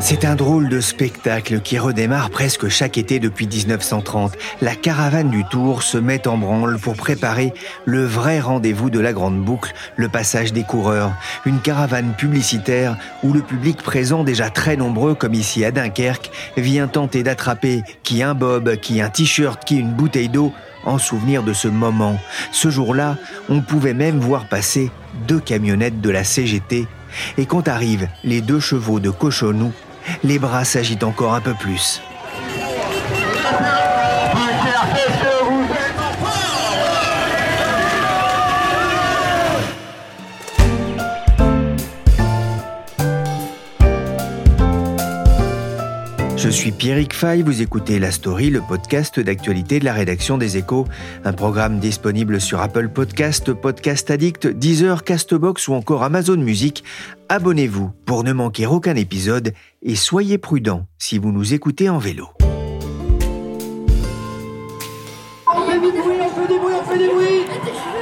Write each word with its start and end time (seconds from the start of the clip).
C'est 0.00 0.24
un 0.26 0.34
drôle 0.34 0.68
de 0.68 0.80
spectacle 0.80 1.60
qui 1.60 1.78
redémarre 1.78 2.28
presque 2.28 2.68
chaque 2.68 2.98
été 2.98 3.18
depuis 3.20 3.46
1930. 3.46 4.34
La 4.60 4.74
caravane 4.74 5.30
du 5.30 5.44
Tour 5.44 5.82
se 5.82 5.96
met 5.96 6.28
en 6.28 6.36
branle 6.36 6.78
pour 6.78 6.94
préparer 6.94 7.54
le 7.86 8.04
vrai 8.04 8.40
rendez-vous 8.40 8.90
de 8.90 9.00
la 9.00 9.14
Grande 9.14 9.42
Boucle, 9.42 9.72
le 9.96 10.08
passage 10.08 10.52
des 10.52 10.62
coureurs. 10.62 11.12
Une 11.46 11.60
caravane 11.60 12.12
publicitaire 12.14 12.96
où 13.22 13.32
le 13.32 13.40
public 13.40 13.82
présent, 13.82 14.24
déjà 14.24 14.50
très 14.50 14.76
nombreux 14.76 15.14
comme 15.14 15.34
ici 15.34 15.64
à 15.64 15.70
Dunkerque, 15.70 16.30
vient 16.58 16.86
tenter 16.86 17.22
d'attraper 17.22 17.82
qui 18.02 18.22
un 18.22 18.34
bob, 18.34 18.76
qui 18.76 19.00
un 19.00 19.08
t-shirt, 19.08 19.64
qui 19.64 19.78
une 19.78 19.92
bouteille 19.92 20.28
d'eau 20.28 20.52
en 20.84 20.98
souvenir 20.98 21.42
de 21.42 21.54
ce 21.54 21.68
moment. 21.68 22.18
Ce 22.52 22.68
jour-là, 22.68 23.16
on 23.48 23.60
pouvait 23.62 23.94
même 23.94 24.18
voir 24.18 24.48
passer 24.48 24.90
deux 25.26 25.40
camionnettes 25.40 26.00
de 26.00 26.10
la 26.10 26.24
CGT. 26.24 26.86
Et 27.38 27.46
quand 27.46 27.68
arrivent 27.68 28.08
les 28.24 28.40
deux 28.40 28.60
chevaux 28.60 29.00
de 29.00 29.10
Cochonou, 29.10 29.72
les 30.24 30.38
bras 30.38 30.64
s'agitent 30.64 31.04
encore 31.04 31.34
un 31.34 31.40
peu 31.40 31.54
plus. 31.54 32.00
Je 46.50 46.56
suis 46.56 46.72
Pierrick 46.72 47.14
Fay, 47.14 47.42
vous 47.42 47.62
écoutez 47.62 48.00
La 48.00 48.10
Story, 48.10 48.50
le 48.50 48.60
podcast 48.60 49.20
d'actualité 49.20 49.78
de 49.78 49.84
la 49.84 49.92
rédaction 49.92 50.36
des 50.36 50.56
Échos, 50.56 50.84
un 51.24 51.32
programme 51.32 51.78
disponible 51.78 52.40
sur 52.40 52.60
Apple 52.60 52.88
Podcast, 52.88 53.52
Podcast 53.52 54.10
Addict, 54.10 54.48
Deezer, 54.48 55.04
Castbox 55.04 55.68
ou 55.68 55.74
encore 55.74 56.02
Amazon 56.02 56.38
Music. 56.38 56.82
Abonnez-vous 57.28 57.92
pour 58.04 58.24
ne 58.24 58.32
manquer 58.32 58.66
aucun 58.66 58.96
épisode 58.96 59.52
et 59.82 59.94
soyez 59.94 60.38
prudents 60.38 60.88
si 60.98 61.18
vous 61.18 61.30
nous 61.30 61.54
écoutez 61.54 61.88
en 61.88 61.98
vélo. 61.98 62.26
On 65.46 65.66
fait 65.70 65.78
on 65.78 65.92
fait 65.92 66.58
on 66.66 66.84
fait 66.84 67.99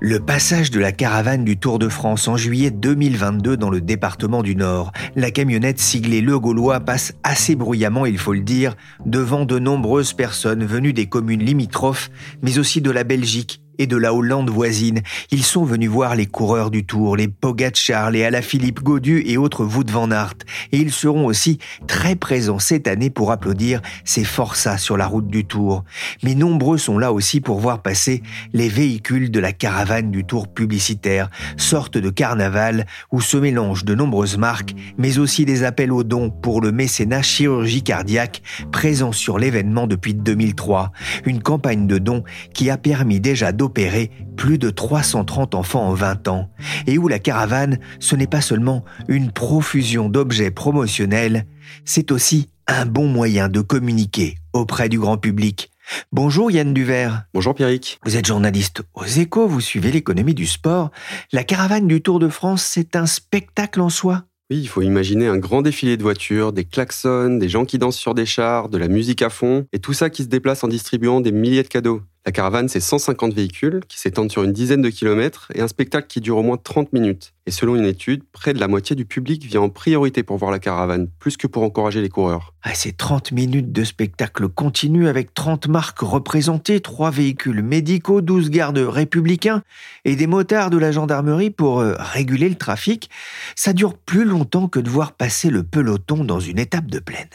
Le 0.00 0.20
passage 0.20 0.70
de 0.70 0.78
la 0.78 0.92
caravane 0.92 1.44
du 1.44 1.56
Tour 1.56 1.80
de 1.80 1.88
France 1.88 2.28
en 2.28 2.36
juillet 2.36 2.70
2022 2.70 3.56
dans 3.56 3.68
le 3.68 3.80
département 3.80 4.44
du 4.44 4.54
Nord. 4.54 4.92
La 5.16 5.32
camionnette 5.32 5.80
siglée 5.80 6.20
Le 6.20 6.38
Gaulois 6.38 6.78
passe 6.78 7.14
assez 7.24 7.56
bruyamment, 7.56 8.06
il 8.06 8.16
faut 8.16 8.32
le 8.32 8.42
dire, 8.42 8.76
devant 9.06 9.44
de 9.44 9.58
nombreuses 9.58 10.12
personnes 10.12 10.64
venues 10.64 10.92
des 10.92 11.06
communes 11.06 11.42
limitrophes, 11.42 12.10
mais 12.42 12.60
aussi 12.60 12.80
de 12.80 12.92
la 12.92 13.02
Belgique 13.02 13.60
et 13.78 13.86
de 13.86 13.96
la 13.96 14.14
Hollande 14.14 14.50
voisine. 14.50 15.02
Ils 15.30 15.44
sont 15.44 15.64
venus 15.64 15.90
voir 15.90 16.16
les 16.16 16.26
coureurs 16.26 16.70
du 16.70 16.84
Tour, 16.84 17.16
les 17.16 17.28
Pogacar, 17.28 18.10
les 18.10 18.24
Alaphilippe 18.24 18.82
Godu 18.82 19.22
et 19.24 19.36
autres 19.36 19.64
Wout 19.64 19.90
van 19.90 20.10
Aert. 20.10 20.34
Et 20.72 20.78
ils 20.78 20.92
seront 20.92 21.26
aussi 21.26 21.58
très 21.86 22.16
présents 22.16 22.58
cette 22.58 22.88
année 22.88 23.10
pour 23.10 23.32
applaudir 23.32 23.80
ces 24.04 24.24
forçats 24.24 24.78
sur 24.78 24.96
la 24.96 25.06
route 25.06 25.28
du 25.28 25.44
Tour. 25.44 25.84
Mais 26.22 26.34
nombreux 26.34 26.78
sont 26.78 26.98
là 26.98 27.12
aussi 27.12 27.40
pour 27.40 27.60
voir 27.60 27.82
passer 27.82 28.22
les 28.52 28.68
véhicules 28.68 29.30
de 29.30 29.40
la 29.40 29.52
caravane 29.52 30.10
du 30.10 30.24
Tour 30.24 30.48
publicitaire, 30.48 31.30
sorte 31.56 31.98
de 31.98 32.10
carnaval 32.10 32.86
où 33.12 33.20
se 33.20 33.36
mélangent 33.36 33.84
de 33.84 33.94
nombreuses 33.94 34.38
marques, 34.38 34.74
mais 34.96 35.18
aussi 35.18 35.44
des 35.44 35.62
appels 35.62 35.92
aux 35.92 36.04
dons 36.04 36.30
pour 36.30 36.60
le 36.60 36.72
mécénat 36.72 37.22
chirurgie 37.22 37.82
cardiaque 37.82 38.42
présent 38.72 39.12
sur 39.12 39.38
l'événement 39.38 39.86
depuis 39.86 40.14
2003. 40.14 40.92
Une 41.24 41.42
campagne 41.42 41.86
de 41.86 41.98
dons 41.98 42.24
qui 42.52 42.70
a 42.70 42.76
permis 42.76 43.20
déjà 43.20 43.52
plus 44.36 44.58
de 44.58 44.70
330 44.70 45.54
enfants 45.54 45.88
en 45.88 45.94
20 45.94 46.28
ans, 46.28 46.50
et 46.86 46.98
où 46.98 47.08
la 47.08 47.18
caravane, 47.18 47.78
ce 48.00 48.16
n'est 48.16 48.26
pas 48.26 48.40
seulement 48.40 48.84
une 49.08 49.30
profusion 49.30 50.08
d'objets 50.08 50.50
promotionnels, 50.50 51.46
c'est 51.84 52.12
aussi 52.12 52.48
un 52.66 52.86
bon 52.86 53.08
moyen 53.08 53.48
de 53.48 53.60
communiquer 53.60 54.36
auprès 54.52 54.88
du 54.88 54.98
grand 54.98 55.18
public. 55.18 55.70
Bonjour 56.12 56.50
Yann 56.50 56.74
Duvert. 56.74 57.24
Bonjour 57.32 57.54
Pierrick. 57.54 57.98
Vous 58.04 58.16
êtes 58.16 58.26
journaliste 58.26 58.82
aux 58.94 59.06
échos, 59.06 59.48
vous 59.48 59.62
suivez 59.62 59.90
l'économie 59.90 60.34
du 60.34 60.46
sport. 60.46 60.90
La 61.32 61.44
caravane 61.44 61.88
du 61.88 62.02
Tour 62.02 62.18
de 62.18 62.28
France, 62.28 62.62
c'est 62.62 62.94
un 62.94 63.06
spectacle 63.06 63.80
en 63.80 63.88
soi? 63.88 64.24
Oui, 64.50 64.60
il 64.60 64.68
faut 64.68 64.80
imaginer 64.80 65.26
un 65.26 65.36
grand 65.36 65.60
défilé 65.60 65.98
de 65.98 66.02
voitures, 66.02 66.54
des 66.54 66.64
klaxons, 66.64 67.36
des 67.36 67.50
gens 67.50 67.66
qui 67.66 67.78
dansent 67.78 67.98
sur 67.98 68.14
des 68.14 68.24
chars, 68.24 68.70
de 68.70 68.78
la 68.78 68.88
musique 68.88 69.20
à 69.20 69.28
fond, 69.28 69.66
et 69.74 69.78
tout 69.78 69.92
ça 69.92 70.08
qui 70.08 70.22
se 70.22 70.28
déplace 70.28 70.64
en 70.64 70.68
distribuant 70.68 71.20
des 71.20 71.32
milliers 71.32 71.62
de 71.62 71.68
cadeaux. 71.68 72.00
La 72.28 72.32
caravane, 72.32 72.68
c'est 72.68 72.80
150 72.80 73.32
véhicules 73.32 73.80
qui 73.88 73.98
s'étendent 73.98 74.30
sur 74.30 74.44
une 74.44 74.52
dizaine 74.52 74.82
de 74.82 74.90
kilomètres 74.90 75.50
et 75.54 75.62
un 75.62 75.66
spectacle 75.66 76.08
qui 76.08 76.20
dure 76.20 76.36
au 76.36 76.42
moins 76.42 76.58
30 76.58 76.92
minutes. 76.92 77.32
Et 77.46 77.50
selon 77.50 77.74
une 77.74 77.86
étude, 77.86 78.22
près 78.32 78.52
de 78.52 78.60
la 78.60 78.68
moitié 78.68 78.94
du 78.94 79.06
public 79.06 79.46
vient 79.46 79.62
en 79.62 79.70
priorité 79.70 80.22
pour 80.22 80.36
voir 80.36 80.50
la 80.50 80.58
caravane, 80.58 81.08
plus 81.18 81.38
que 81.38 81.46
pour 81.46 81.62
encourager 81.62 82.02
les 82.02 82.10
coureurs. 82.10 82.52
Ah, 82.62 82.74
c'est 82.74 82.94
30 82.94 83.32
minutes 83.32 83.72
de 83.72 83.82
spectacle 83.82 84.46
continu 84.50 85.08
avec 85.08 85.32
30 85.32 85.68
marques 85.68 86.00
représentées, 86.00 86.80
3 86.80 87.10
véhicules 87.10 87.62
médicaux, 87.62 88.20
12 88.20 88.50
gardes 88.50 88.76
républicains 88.76 89.62
et 90.04 90.14
des 90.14 90.26
motards 90.26 90.68
de 90.68 90.76
la 90.76 90.92
gendarmerie 90.92 91.48
pour 91.48 91.80
euh, 91.80 91.94
réguler 91.98 92.50
le 92.50 92.56
trafic. 92.56 93.08
Ça 93.56 93.72
dure 93.72 93.94
plus 93.94 94.26
longtemps 94.26 94.68
que 94.68 94.80
de 94.80 94.90
voir 94.90 95.12
passer 95.12 95.48
le 95.48 95.62
peloton 95.62 96.24
dans 96.24 96.40
une 96.40 96.58
étape 96.58 96.90
de 96.90 96.98
plaine. 96.98 97.30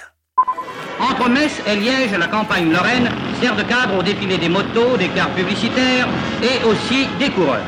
Entre 1.04 1.30
Metz 1.30 1.52
et 1.68 1.76
Liège, 1.76 2.18
la 2.18 2.28
campagne 2.28 2.72
Lorraine 2.72 3.10
sert 3.42 3.58
de 3.58 3.64
cadre 3.64 3.98
au 4.00 4.04
défilé 4.04 4.38
des 4.38 4.48
motos, 4.48 4.96
des 4.98 5.10
cars 5.10 5.36
publicitaires 5.36 6.08
et 6.42 6.66
aussi 6.66 7.08
des 7.20 7.30
coureurs. 7.30 7.66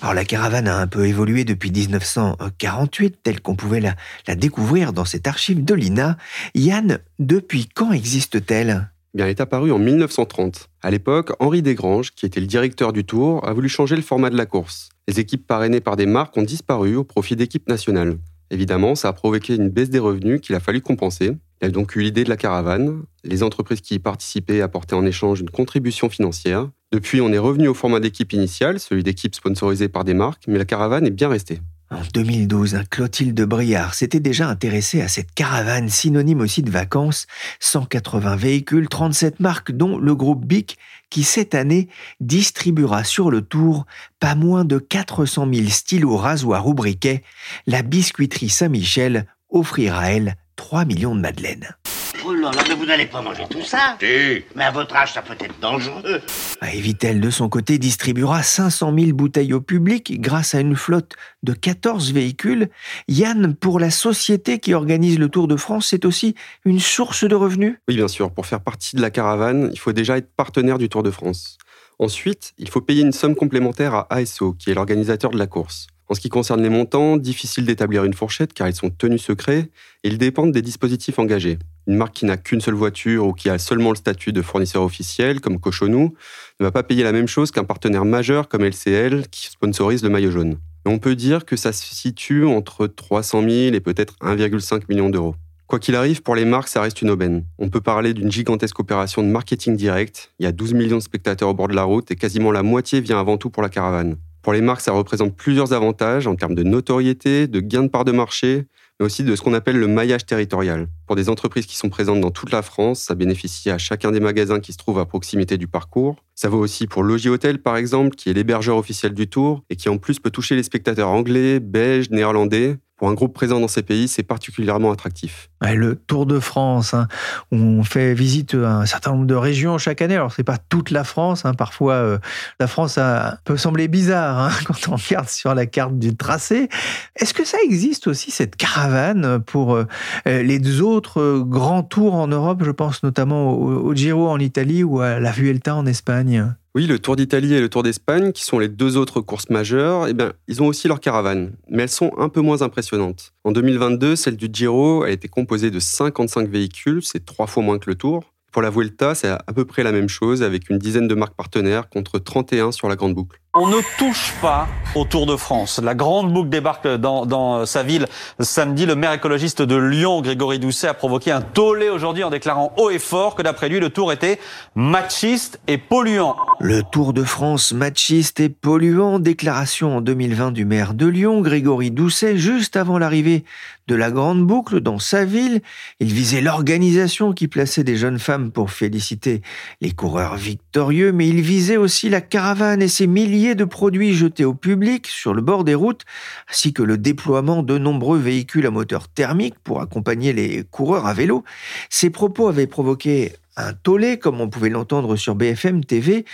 Alors 0.00 0.14
la 0.14 0.24
caravane 0.24 0.66
a 0.66 0.78
un 0.78 0.86
peu 0.86 1.06
évolué 1.06 1.44
depuis 1.44 1.70
1948, 1.70 3.18
telle 3.22 3.42
qu'on 3.42 3.54
pouvait 3.54 3.80
la, 3.80 3.96
la, 4.26 4.34
découvrir 4.34 4.94
dans 4.94 5.04
cette 5.04 5.26
archive 5.26 5.62
de 5.62 5.74
l'INA. 5.74 6.16
Yann, 6.54 7.00
depuis 7.18 7.68
quand 7.68 7.92
existe-t-elle? 7.92 8.90
Bien, 9.12 9.26
elle 9.26 9.30
est 9.30 9.42
apparue 9.42 9.72
en 9.72 9.78
1930. 9.78 10.70
À 10.82 10.90
l'époque, 10.90 11.32
Henri 11.38 11.60
Desgranges, 11.60 12.12
qui 12.12 12.24
était 12.24 12.40
le 12.40 12.46
directeur 12.46 12.94
du 12.94 13.04
Tour, 13.04 13.46
a 13.46 13.52
voulu 13.52 13.68
changer 13.68 13.94
le 13.94 14.02
format 14.02 14.30
de 14.30 14.38
la 14.38 14.46
course. 14.46 14.88
Les 15.06 15.20
équipes 15.20 15.46
parrainées 15.46 15.80
par 15.80 15.96
des 15.96 16.06
marques 16.06 16.34
ont 16.38 16.42
disparu 16.42 16.96
au 16.96 17.04
profit 17.04 17.36
d'équipes 17.36 17.68
nationales. 17.68 18.16
Évidemment, 18.50 18.94
ça 18.94 19.08
a 19.08 19.12
provoqué 19.12 19.56
une 19.56 19.68
baisse 19.68 19.90
des 19.90 19.98
revenus 19.98 20.40
qu'il 20.40 20.54
a 20.54 20.60
fallu 20.60 20.80
compenser. 20.80 21.32
Il 21.60 21.66
a 21.66 21.70
donc 21.70 21.94
eu 21.94 22.00
l'idée 22.00 22.24
de 22.24 22.30
la 22.30 22.36
caravane. 22.36 23.02
Les 23.22 23.42
entreprises 23.42 23.82
qui 23.82 23.94
y 23.94 23.98
participaient 23.98 24.62
apportaient 24.62 24.94
en 24.94 25.04
échange 25.04 25.40
une 25.40 25.50
contribution 25.50 26.08
financière. 26.08 26.70
Depuis, 26.90 27.20
on 27.20 27.32
est 27.32 27.38
revenu 27.38 27.68
au 27.68 27.74
format 27.74 28.00
d'équipe 28.00 28.32
initial, 28.32 28.80
celui 28.80 29.02
d'équipe 29.02 29.34
sponsorisée 29.34 29.88
par 29.88 30.04
des 30.04 30.14
marques, 30.14 30.44
mais 30.48 30.58
la 30.58 30.64
caravane 30.64 31.06
est 31.06 31.10
bien 31.10 31.28
restée. 31.28 31.60
En 31.92 32.02
2012, 32.14 32.84
Clotilde 32.88 33.40
Briard 33.42 33.94
s'était 33.94 34.20
déjà 34.20 34.48
intéressée 34.48 35.02
à 35.02 35.08
cette 35.08 35.34
caravane 35.34 35.88
synonyme 35.88 36.40
aussi 36.40 36.62
de 36.62 36.70
vacances. 36.70 37.26
180 37.58 38.36
véhicules, 38.36 38.88
37 38.88 39.40
marques, 39.40 39.72
dont 39.72 39.98
le 39.98 40.14
groupe 40.14 40.46
BIC, 40.46 40.78
qui 41.10 41.24
cette 41.24 41.54
année 41.54 41.88
distribuera 42.20 43.02
sur 43.02 43.30
le 43.30 43.42
tour 43.42 43.86
pas 44.20 44.36
moins 44.36 44.64
de 44.64 44.78
400 44.78 45.48
000 45.52 45.68
stylos 45.68 46.16
rasoirs 46.16 46.68
ou 46.68 46.74
briquets. 46.74 47.24
La 47.66 47.82
biscuiterie 47.82 48.50
Saint-Michel 48.50 49.26
offrira, 49.50 50.12
elle, 50.12 50.36
3 50.60 50.84
millions 50.84 51.14
de 51.14 51.22
madeleines. 51.22 51.74
Oh 52.22 52.34
là 52.34 52.50
là, 52.54 52.62
mais 52.68 52.74
vous 52.74 52.84
n'allez 52.84 53.06
pas 53.06 53.22
manger 53.22 53.44
tout 53.48 53.62
ça 53.62 53.96
Si. 53.98 54.44
Mais 54.54 54.64
à 54.64 54.70
votre 54.70 54.94
âge, 54.94 55.14
ça 55.14 55.22
peut 55.22 55.34
être 55.40 55.58
dangereux. 55.58 56.20
Ah, 56.60 56.74
Evitel, 56.74 57.18
de 57.22 57.30
son 57.30 57.48
côté, 57.48 57.78
distribuera 57.78 58.42
500 58.42 58.94
000 58.94 59.12
bouteilles 59.14 59.54
au 59.54 59.62
public 59.62 60.20
grâce 60.20 60.54
à 60.54 60.60
une 60.60 60.76
flotte 60.76 61.14
de 61.42 61.54
14 61.54 62.12
véhicules. 62.12 62.68
Yann, 63.08 63.54
pour 63.54 63.80
la 63.80 63.90
société 63.90 64.58
qui 64.58 64.74
organise 64.74 65.18
le 65.18 65.30
Tour 65.30 65.48
de 65.48 65.56
France, 65.56 65.86
c'est 65.88 66.04
aussi 66.04 66.34
une 66.66 66.78
source 66.78 67.24
de 67.24 67.34
revenus 67.34 67.78
Oui, 67.88 67.96
bien 67.96 68.08
sûr. 68.08 68.30
Pour 68.30 68.44
faire 68.44 68.60
partie 68.60 68.96
de 68.96 69.00
la 69.00 69.10
caravane, 69.10 69.70
il 69.72 69.78
faut 69.78 69.92
déjà 69.92 70.18
être 70.18 70.30
partenaire 70.36 70.76
du 70.76 70.90
Tour 70.90 71.02
de 71.02 71.10
France. 71.10 71.56
Ensuite, 71.98 72.52
il 72.58 72.68
faut 72.68 72.82
payer 72.82 73.00
une 73.00 73.12
somme 73.12 73.34
complémentaire 73.34 73.94
à 73.94 74.14
ASO, 74.14 74.52
qui 74.52 74.70
est 74.70 74.74
l'organisateur 74.74 75.30
de 75.30 75.38
la 75.38 75.46
course. 75.46 75.86
En 76.10 76.14
ce 76.14 76.20
qui 76.20 76.28
concerne 76.28 76.60
les 76.60 76.70
montants, 76.70 77.16
difficile 77.16 77.64
d'établir 77.64 78.02
une 78.02 78.14
fourchette 78.14 78.52
car 78.52 78.66
ils 78.66 78.74
sont 78.74 78.90
tenus 78.90 79.22
secrets 79.22 79.70
et 80.02 80.08
ils 80.08 80.18
dépendent 80.18 80.50
des 80.50 80.60
dispositifs 80.60 81.20
engagés. 81.20 81.56
Une 81.86 81.94
marque 81.94 82.14
qui 82.14 82.24
n'a 82.24 82.36
qu'une 82.36 82.60
seule 82.60 82.74
voiture 82.74 83.28
ou 83.28 83.32
qui 83.32 83.48
a 83.48 83.58
seulement 83.58 83.90
le 83.90 83.96
statut 83.96 84.32
de 84.32 84.42
fournisseur 84.42 84.82
officiel, 84.82 85.40
comme 85.40 85.60
Cochonou, 85.60 86.14
ne 86.58 86.64
va 86.64 86.72
pas 86.72 86.82
payer 86.82 87.04
la 87.04 87.12
même 87.12 87.28
chose 87.28 87.52
qu'un 87.52 87.62
partenaire 87.62 88.04
majeur 88.04 88.48
comme 88.48 88.64
LCL 88.64 89.28
qui 89.28 89.50
sponsorise 89.50 90.02
le 90.02 90.08
maillot 90.08 90.32
jaune. 90.32 90.58
On 90.84 90.98
peut 90.98 91.14
dire 91.14 91.44
que 91.44 91.54
ça 91.54 91.72
se 91.72 91.94
situe 91.94 92.44
entre 92.44 92.88
300 92.88 93.42
000 93.42 93.52
et 93.76 93.80
peut-être 93.80 94.16
1,5 94.20 94.82
million 94.88 95.10
d'euros. 95.10 95.36
Quoi 95.68 95.78
qu'il 95.78 95.94
arrive, 95.94 96.22
pour 96.22 96.34
les 96.34 96.44
marques, 96.44 96.66
ça 96.66 96.82
reste 96.82 97.02
une 97.02 97.10
aubaine. 97.10 97.44
On 97.60 97.68
peut 97.68 97.80
parler 97.80 98.14
d'une 98.14 98.32
gigantesque 98.32 98.80
opération 98.80 99.22
de 99.22 99.28
marketing 99.28 99.76
direct. 99.76 100.32
Il 100.40 100.42
y 100.42 100.46
a 100.48 100.52
12 100.52 100.74
millions 100.74 100.98
de 100.98 101.02
spectateurs 101.02 101.50
au 101.50 101.54
bord 101.54 101.68
de 101.68 101.76
la 101.76 101.84
route 101.84 102.10
et 102.10 102.16
quasiment 102.16 102.50
la 102.50 102.64
moitié 102.64 103.00
vient 103.00 103.20
avant 103.20 103.36
tout 103.36 103.50
pour 103.50 103.62
la 103.62 103.68
caravane. 103.68 104.16
Pour 104.42 104.52
les 104.54 104.62
marques, 104.62 104.80
ça 104.80 104.92
représente 104.92 105.36
plusieurs 105.36 105.72
avantages 105.72 106.26
en 106.26 106.34
termes 106.34 106.54
de 106.54 106.62
notoriété, 106.62 107.46
de 107.46 107.60
gain 107.60 107.82
de 107.82 107.88
part 107.88 108.04
de 108.04 108.12
marché, 108.12 108.66
mais 108.98 109.06
aussi 109.06 109.22
de 109.22 109.36
ce 109.36 109.42
qu'on 109.42 109.52
appelle 109.52 109.78
le 109.78 109.86
maillage 109.86 110.24
territorial. 110.24 110.88
Pour 111.06 111.16
des 111.16 111.28
entreprises 111.28 111.66
qui 111.66 111.76
sont 111.76 111.90
présentes 111.90 112.20
dans 112.20 112.30
toute 112.30 112.50
la 112.50 112.62
France, 112.62 113.00
ça 113.00 113.14
bénéficie 113.14 113.70
à 113.70 113.78
chacun 113.78 114.12
des 114.12 114.20
magasins 114.20 114.60
qui 114.60 114.72
se 114.72 114.78
trouvent 114.78 114.98
à 114.98 115.06
proximité 115.06 115.58
du 115.58 115.66
parcours. 115.66 116.16
Ça 116.34 116.48
vaut 116.48 116.58
aussi 116.58 116.86
pour 116.86 117.02
Logis 117.02 117.28
Hotel, 117.28 117.60
par 117.60 117.76
exemple, 117.76 118.16
qui 118.16 118.30
est 118.30 118.32
l'hébergeur 118.32 118.76
officiel 118.76 119.12
du 119.12 119.28
tour 119.28 119.62
et 119.68 119.76
qui 119.76 119.88
en 119.88 119.98
plus 119.98 120.18
peut 120.18 120.30
toucher 120.30 120.56
les 120.56 120.62
spectateurs 120.62 121.08
anglais, 121.08 121.60
belges, 121.60 122.10
néerlandais. 122.10 122.76
Pour 123.00 123.08
un 123.08 123.14
groupe 123.14 123.32
présent 123.32 123.60
dans 123.60 123.66
ces 123.66 123.82
pays, 123.82 124.08
c'est 124.08 124.22
particulièrement 124.22 124.92
attractif. 124.92 125.48
Le 125.62 125.94
Tour 125.94 126.26
de 126.26 126.38
France, 126.38 126.92
hein, 126.92 127.08
on 127.50 127.82
fait 127.82 128.12
visite 128.12 128.52
à 128.52 128.74
un 128.74 128.84
certain 128.84 129.12
nombre 129.12 129.24
de 129.24 129.34
régions 129.34 129.78
chaque 129.78 130.02
année. 130.02 130.16
Alors, 130.16 130.34
c'est 130.34 130.44
pas 130.44 130.58
toute 130.58 130.90
la 130.90 131.02
France. 131.02 131.46
hein. 131.46 131.54
Parfois, 131.54 131.94
euh, 131.94 132.18
la 132.58 132.66
France 132.66 132.98
peut 133.46 133.56
sembler 133.56 133.88
bizarre 133.88 134.38
hein, 134.38 134.50
quand 134.66 134.88
on 134.88 134.96
regarde 134.96 135.30
sur 135.30 135.54
la 135.54 135.64
carte 135.64 135.98
du 135.98 136.14
tracé. 136.14 136.68
Est-ce 137.16 137.32
que 137.32 137.46
ça 137.46 137.56
existe 137.64 138.06
aussi, 138.06 138.30
cette 138.30 138.56
caravane, 138.56 139.40
pour 139.46 139.76
euh, 139.76 139.86
les 140.26 140.82
autres 140.82 141.22
euh, 141.22 141.42
grands 141.42 141.82
tours 141.82 142.16
en 142.16 142.26
Europe? 142.28 142.62
Je 142.62 142.70
pense 142.70 143.02
notamment 143.02 143.54
au, 143.54 143.78
au 143.78 143.94
Giro 143.94 144.28
en 144.28 144.38
Italie 144.38 144.84
ou 144.84 145.00
à 145.00 145.18
la 145.20 145.30
Vuelta 145.32 145.74
en 145.74 145.86
Espagne. 145.86 146.54
Oui, 146.76 146.86
le 146.86 147.00
Tour 147.00 147.16
d'Italie 147.16 147.52
et 147.54 147.60
le 147.60 147.68
Tour 147.68 147.82
d'Espagne, 147.82 148.30
qui 148.30 148.44
sont 148.44 148.60
les 148.60 148.68
deux 148.68 148.96
autres 148.96 149.20
courses 149.20 149.50
majeures, 149.50 150.06
eh 150.06 150.12
bien, 150.12 150.34
ils 150.46 150.62
ont 150.62 150.68
aussi 150.68 150.86
leur 150.86 151.00
caravane, 151.00 151.50
mais 151.68 151.82
elles 151.82 151.88
sont 151.88 152.12
un 152.16 152.28
peu 152.28 152.42
moins 152.42 152.62
impressionnantes. 152.62 153.32
En 153.42 153.50
2022, 153.50 154.14
celle 154.14 154.36
du 154.36 154.48
Giro 154.52 155.02
a 155.02 155.10
été 155.10 155.26
composée 155.26 155.72
de 155.72 155.80
55 155.80 156.48
véhicules, 156.48 157.02
c'est 157.02 157.24
trois 157.24 157.48
fois 157.48 157.64
moins 157.64 157.80
que 157.80 157.90
le 157.90 157.96
Tour. 157.96 158.32
Pour 158.52 158.62
la 158.62 158.70
Vuelta, 158.70 159.16
c'est 159.16 159.30
à 159.30 159.52
peu 159.52 159.64
près 159.64 159.82
la 159.82 159.90
même 159.90 160.08
chose, 160.08 160.44
avec 160.44 160.70
une 160.70 160.78
dizaine 160.78 161.08
de 161.08 161.14
marques 161.16 161.34
partenaires 161.34 161.88
contre 161.88 162.20
31 162.20 162.70
sur 162.70 162.88
la 162.88 162.94
Grande 162.94 163.14
Boucle. 163.14 163.39
On 163.52 163.66
ne 163.66 163.80
touche 163.98 164.32
pas 164.40 164.68
au 164.94 165.04
Tour 165.04 165.26
de 165.26 165.34
France. 165.34 165.80
La 165.82 165.96
grande 165.96 166.32
boucle 166.32 166.50
débarque 166.50 166.86
dans, 166.86 167.66
sa 167.66 167.82
ville 167.82 168.06
samedi. 168.38 168.86
Le 168.86 168.94
maire 168.94 169.12
écologiste 169.12 169.60
de 169.60 169.74
Lyon, 169.74 170.20
Grégory 170.20 170.60
Doucet, 170.60 170.86
a 170.86 170.94
provoqué 170.94 171.32
un 171.32 171.40
tollé 171.40 171.88
aujourd'hui 171.88 172.22
en 172.22 172.30
déclarant 172.30 172.72
haut 172.76 172.90
et 172.90 173.00
fort 173.00 173.34
que 173.34 173.42
d'après 173.42 173.68
lui, 173.68 173.80
le 173.80 173.90
Tour 173.90 174.12
était 174.12 174.38
machiste 174.76 175.60
et 175.66 175.78
polluant. 175.78 176.36
Le 176.60 176.84
Tour 176.84 177.12
de 177.12 177.24
France 177.24 177.72
machiste 177.72 178.38
et 178.38 178.50
polluant, 178.50 179.18
déclaration 179.18 179.96
en 179.96 180.00
2020 180.00 180.52
du 180.52 180.64
maire 180.64 180.94
de 180.94 181.06
Lyon, 181.06 181.40
Grégory 181.40 181.90
Doucet, 181.90 182.36
juste 182.36 182.76
avant 182.76 182.98
l'arrivée 182.98 183.44
de 183.88 183.96
la 183.96 184.12
Grande 184.12 184.46
Boucle 184.46 184.80
dans 184.80 185.00
sa 185.00 185.24
ville. 185.24 185.62
Il 185.98 186.12
visait 186.12 186.40
l'organisation 186.40 187.32
qui 187.32 187.48
plaçait 187.48 187.82
des 187.82 187.96
jeunes 187.96 188.20
femmes 188.20 188.52
pour 188.52 188.70
féliciter 188.70 189.42
les 189.80 189.90
coureurs 189.90 190.36
victorieux, 190.36 191.10
mais 191.10 191.26
il 191.26 191.40
visait 191.40 191.76
aussi 191.76 192.08
la 192.08 192.20
caravane 192.20 192.82
et 192.82 192.88
ses 192.88 193.08
milliers 193.08 193.39
de 193.40 193.64
produits 193.64 194.14
jetés 194.14 194.44
au 194.44 194.54
public 194.54 195.06
sur 195.06 195.34
le 195.34 195.42
bord 195.42 195.64
des 195.64 195.74
routes, 195.74 196.02
ainsi 196.50 196.72
que 196.72 196.82
le 196.82 196.98
déploiement 196.98 197.62
de 197.62 197.78
nombreux 197.78 198.18
véhicules 198.18 198.66
à 198.66 198.70
moteur 198.70 199.08
thermique 199.08 199.58
pour 199.64 199.80
accompagner 199.80 200.32
les 200.32 200.64
coureurs 200.64 201.06
à 201.06 201.14
vélo. 201.14 201.44
Ces 201.88 202.10
propos 202.10 202.48
avaient 202.48 202.66
provoqué 202.66 203.32
un 203.56 203.72
tollé, 203.72 204.18
comme 204.18 204.40
on 204.40 204.48
pouvait 204.48 204.68
l'entendre 204.68 205.16
sur 205.16 205.34
BFM 205.34 205.84
TV. 205.84 206.24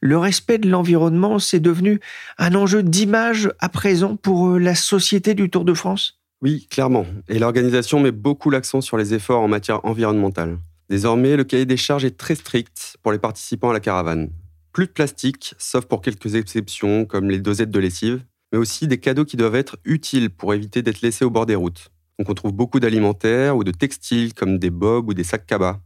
Le 0.00 0.18
respect 0.18 0.58
de 0.58 0.68
l'environnement, 0.68 1.38
c'est 1.38 1.60
devenu 1.60 2.00
un 2.38 2.54
enjeu 2.54 2.82
d'image 2.82 3.50
à 3.60 3.68
présent 3.68 4.16
pour 4.16 4.48
euh, 4.48 4.58
la 4.58 4.74
société 4.74 5.34
du 5.34 5.50
Tour 5.50 5.64
de 5.64 5.74
France? 5.74 6.20
Oui, 6.42 6.66
clairement. 6.70 7.06
Et 7.28 7.38
l'organisation 7.38 8.00
met 8.00 8.10
beaucoup 8.10 8.50
l'accent 8.50 8.80
sur 8.80 8.96
les 8.96 9.14
efforts 9.14 9.40
en 9.40 9.48
matière 9.48 9.84
environnementale. 9.84 10.58
Désormais, 10.90 11.36
le 11.36 11.44
cahier 11.44 11.64
des 11.64 11.78
charges 11.78 12.04
est 12.04 12.18
très 12.18 12.34
strict 12.34 12.98
pour 13.02 13.12
les 13.12 13.18
participants 13.18 13.70
à 13.70 13.72
la 13.72 13.80
caravane. 13.80 14.28
Plus 14.74 14.88
de 14.88 14.90
plastique, 14.90 15.54
sauf 15.56 15.84
pour 15.84 16.02
quelques 16.02 16.34
exceptions 16.34 17.04
comme 17.04 17.30
les 17.30 17.38
dosettes 17.38 17.70
de 17.70 17.78
lessive, 17.78 18.24
mais 18.52 18.58
aussi 18.58 18.88
des 18.88 18.98
cadeaux 18.98 19.24
qui 19.24 19.36
doivent 19.36 19.54
être 19.54 19.76
utiles 19.84 20.30
pour 20.30 20.52
éviter 20.52 20.82
d'être 20.82 21.00
laissés 21.00 21.24
au 21.24 21.30
bord 21.30 21.46
des 21.46 21.54
routes. 21.54 21.92
Donc 22.18 22.28
on 22.28 22.34
trouve 22.34 22.52
beaucoup 22.52 22.80
d'alimentaires 22.80 23.56
ou 23.56 23.62
de 23.62 23.70
textiles 23.70 24.34
comme 24.34 24.58
des 24.58 24.70
bobs 24.70 25.08
ou 25.08 25.14
des 25.14 25.22
sacs 25.22 25.46
cabas. 25.46 25.78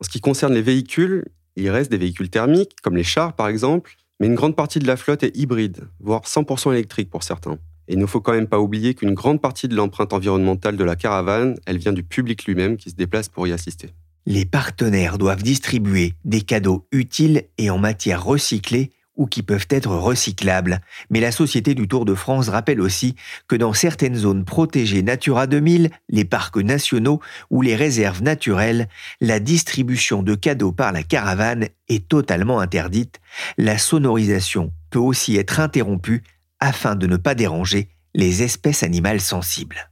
En 0.00 0.04
ce 0.04 0.08
qui 0.08 0.20
concerne 0.20 0.54
les 0.54 0.60
véhicules, 0.60 1.24
il 1.54 1.70
reste 1.70 1.88
des 1.88 1.98
véhicules 1.98 2.30
thermiques, 2.30 2.74
comme 2.82 2.96
les 2.96 3.04
chars 3.04 3.36
par 3.36 3.46
exemple, 3.46 3.94
mais 4.18 4.26
une 4.26 4.34
grande 4.34 4.56
partie 4.56 4.80
de 4.80 4.88
la 4.88 4.96
flotte 4.96 5.22
est 5.22 5.36
hybride, 5.36 5.84
voire 6.00 6.22
100% 6.22 6.72
électrique 6.72 7.10
pour 7.10 7.22
certains. 7.22 7.60
Et 7.86 7.92
il 7.92 7.98
ne 8.00 8.06
faut 8.06 8.20
quand 8.20 8.32
même 8.32 8.48
pas 8.48 8.58
oublier 8.58 8.94
qu'une 8.94 9.14
grande 9.14 9.40
partie 9.40 9.68
de 9.68 9.76
l'empreinte 9.76 10.12
environnementale 10.12 10.76
de 10.76 10.82
la 10.82 10.96
caravane, 10.96 11.54
elle 11.64 11.78
vient 11.78 11.92
du 11.92 12.02
public 12.02 12.44
lui-même 12.46 12.76
qui 12.76 12.90
se 12.90 12.96
déplace 12.96 13.28
pour 13.28 13.46
y 13.46 13.52
assister. 13.52 13.90
Les 14.26 14.44
partenaires 14.44 15.18
doivent 15.18 15.42
distribuer 15.42 16.14
des 16.24 16.42
cadeaux 16.42 16.86
utiles 16.92 17.44
et 17.58 17.70
en 17.70 17.78
matière 17.78 18.24
recyclée 18.24 18.90
ou 19.16 19.26
qui 19.26 19.42
peuvent 19.42 19.66
être 19.68 19.90
recyclables. 19.90 20.80
Mais 21.10 21.20
la 21.20 21.32
Société 21.32 21.74
du 21.74 21.86
Tour 21.86 22.04
de 22.04 22.14
France 22.14 22.48
rappelle 22.48 22.80
aussi 22.80 23.14
que 23.46 23.56
dans 23.56 23.72
certaines 23.72 24.14
zones 24.14 24.44
protégées 24.44 25.02
Natura 25.02 25.46
2000, 25.46 25.90
les 26.08 26.24
parcs 26.24 26.56
nationaux 26.56 27.20
ou 27.50 27.62
les 27.62 27.76
réserves 27.76 28.22
naturelles, 28.22 28.88
la 29.20 29.40
distribution 29.40 30.22
de 30.22 30.34
cadeaux 30.34 30.72
par 30.72 30.92
la 30.92 31.02
caravane 31.02 31.68
est 31.88 32.08
totalement 32.08 32.60
interdite. 32.60 33.20
La 33.58 33.76
sonorisation 33.76 34.72
peut 34.90 34.98
aussi 34.98 35.36
être 35.36 35.60
interrompue 35.60 36.22
afin 36.60 36.94
de 36.94 37.06
ne 37.06 37.16
pas 37.16 37.34
déranger 37.34 37.88
les 38.14 38.42
espèces 38.42 38.82
animales 38.82 39.20
sensibles. 39.20 39.90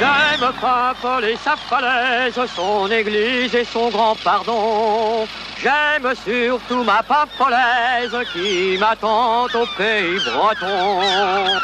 J'aime 0.00 0.50
Paimpol 0.58 1.26
et 1.26 1.36
sa 1.36 1.56
falaise, 1.56 2.40
son 2.56 2.90
église 2.90 3.54
et 3.54 3.66
son 3.66 3.90
grand 3.90 4.16
pardon. 4.24 5.26
J'aime 5.62 6.14
surtout 6.24 6.82
ma 6.84 7.02
pampolaise 7.02 8.16
qui 8.32 8.78
m'attend 8.78 9.44
au 9.44 9.66
pays 9.76 10.18
breton. 10.24 11.00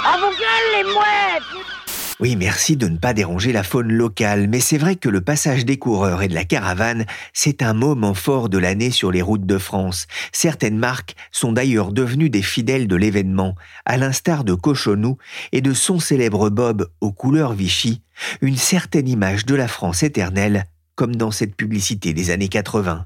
À 0.04 0.18
gueules, 0.18 0.70
les 0.76 0.84
mouettes 0.84 1.85
Oui, 2.18 2.34
merci 2.34 2.78
de 2.78 2.88
ne 2.88 2.96
pas 2.96 3.12
déranger 3.12 3.52
la 3.52 3.62
faune 3.62 3.92
locale, 3.92 4.48
mais 4.48 4.60
c'est 4.60 4.78
vrai 4.78 4.96
que 4.96 5.10
le 5.10 5.20
passage 5.20 5.66
des 5.66 5.76
coureurs 5.76 6.22
et 6.22 6.28
de 6.28 6.34
la 6.34 6.46
caravane, 6.46 7.04
c'est 7.34 7.62
un 7.62 7.74
moment 7.74 8.14
fort 8.14 8.48
de 8.48 8.56
l'année 8.56 8.90
sur 8.90 9.10
les 9.10 9.20
routes 9.20 9.44
de 9.44 9.58
France. 9.58 10.06
Certaines 10.32 10.78
marques 10.78 11.14
sont 11.30 11.52
d'ailleurs 11.52 11.92
devenues 11.92 12.30
des 12.30 12.40
fidèles 12.40 12.88
de 12.88 12.96
l'événement, 12.96 13.54
à 13.84 13.98
l'instar 13.98 14.44
de 14.44 14.54
Cochonou 14.54 15.18
et 15.52 15.60
de 15.60 15.74
son 15.74 16.00
célèbre 16.00 16.48
Bob 16.48 16.88
aux 17.02 17.12
couleurs 17.12 17.52
Vichy, 17.52 18.00
une 18.40 18.56
certaine 18.56 19.08
image 19.08 19.44
de 19.44 19.54
la 19.54 19.68
France 19.68 20.02
éternelle, 20.02 20.64
comme 20.94 21.16
dans 21.16 21.30
cette 21.30 21.54
publicité 21.54 22.14
des 22.14 22.30
années 22.30 22.48
80. 22.48 23.04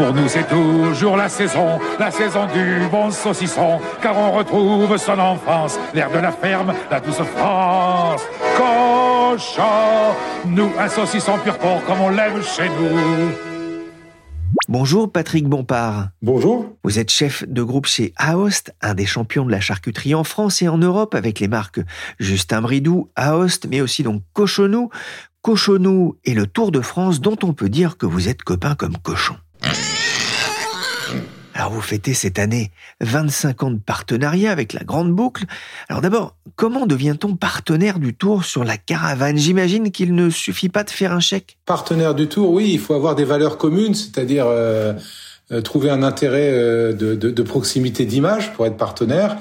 Pour 0.00 0.14
nous, 0.14 0.28
c'est 0.28 0.48
toujours 0.48 1.18
la 1.18 1.28
saison, 1.28 1.78
la 1.98 2.10
saison 2.10 2.46
du 2.46 2.88
bon 2.90 3.10
saucisson, 3.10 3.78
car 4.00 4.16
on 4.16 4.32
retrouve 4.32 4.96
son 4.96 5.18
enfance, 5.18 5.78
l'air 5.92 6.10
de 6.10 6.16
la 6.16 6.32
ferme, 6.32 6.72
la 6.90 7.00
douce 7.00 7.20
France. 7.36 8.22
Cochon, 8.56 9.62
nous, 10.46 10.70
un 10.78 10.88
saucisson 10.88 11.36
pur 11.44 11.58
porc 11.58 11.84
comme 11.84 12.00
on 12.00 12.08
l'aime 12.08 12.42
chez 12.42 12.70
nous. 12.70 13.30
Bonjour 14.70 15.12
Patrick 15.12 15.46
Bompard. 15.46 16.08
Bonjour. 16.22 16.74
Vous 16.82 16.98
êtes 16.98 17.10
chef 17.10 17.46
de 17.46 17.62
groupe 17.62 17.84
chez 17.84 18.14
Aost, 18.16 18.74
un 18.80 18.94
des 18.94 19.04
champions 19.04 19.44
de 19.44 19.50
la 19.50 19.60
charcuterie 19.60 20.14
en 20.14 20.24
France 20.24 20.62
et 20.62 20.68
en 20.68 20.78
Europe 20.78 21.14
avec 21.14 21.40
les 21.40 21.48
marques 21.48 21.80
Justin 22.18 22.62
Bridou, 22.62 23.10
Aost, 23.16 23.66
mais 23.68 23.82
aussi 23.82 24.02
donc 24.02 24.22
Cochonou. 24.32 24.88
Cochonou 25.42 26.16
et 26.24 26.32
le 26.32 26.46
Tour 26.46 26.72
de 26.72 26.80
France 26.80 27.20
dont 27.20 27.36
on 27.42 27.52
peut 27.52 27.68
dire 27.68 27.98
que 27.98 28.06
vous 28.06 28.30
êtes 28.30 28.42
copains 28.42 28.74
comme 28.74 28.96
cochons. 28.96 29.36
Alors 31.54 31.72
vous 31.72 31.80
fêtez 31.80 32.14
cette 32.14 32.38
année 32.38 32.70
25 33.00 33.62
ans 33.64 33.70
de 33.70 33.78
partenariat 33.78 34.52
avec 34.52 34.72
la 34.72 34.84
Grande 34.84 35.12
Boucle. 35.12 35.44
Alors 35.88 36.00
d'abord, 36.00 36.36
comment 36.56 36.86
devient-on 36.86 37.34
partenaire 37.36 37.98
du 37.98 38.14
Tour 38.14 38.44
sur 38.44 38.64
la 38.64 38.76
caravane? 38.76 39.36
J'imagine 39.36 39.90
qu'il 39.90 40.14
ne 40.14 40.30
suffit 40.30 40.68
pas 40.68 40.84
de 40.84 40.90
faire 40.90 41.12
un 41.12 41.20
chèque. 41.20 41.58
Partenaire 41.66 42.14
du 42.14 42.28
Tour, 42.28 42.50
oui, 42.50 42.70
il 42.72 42.78
faut 42.78 42.94
avoir 42.94 43.14
des 43.14 43.24
valeurs 43.24 43.58
communes, 43.58 43.94
c'est-à-dire 43.94 44.46
euh, 44.46 44.94
euh, 45.50 45.60
trouver 45.60 45.90
un 45.90 46.02
intérêt 46.02 46.50
euh, 46.50 46.92
de, 46.92 47.42
proximité 47.42 48.04
d'image 48.06 48.52
pour 48.52 48.66
être 48.66 48.76
partenaire. 48.76 49.36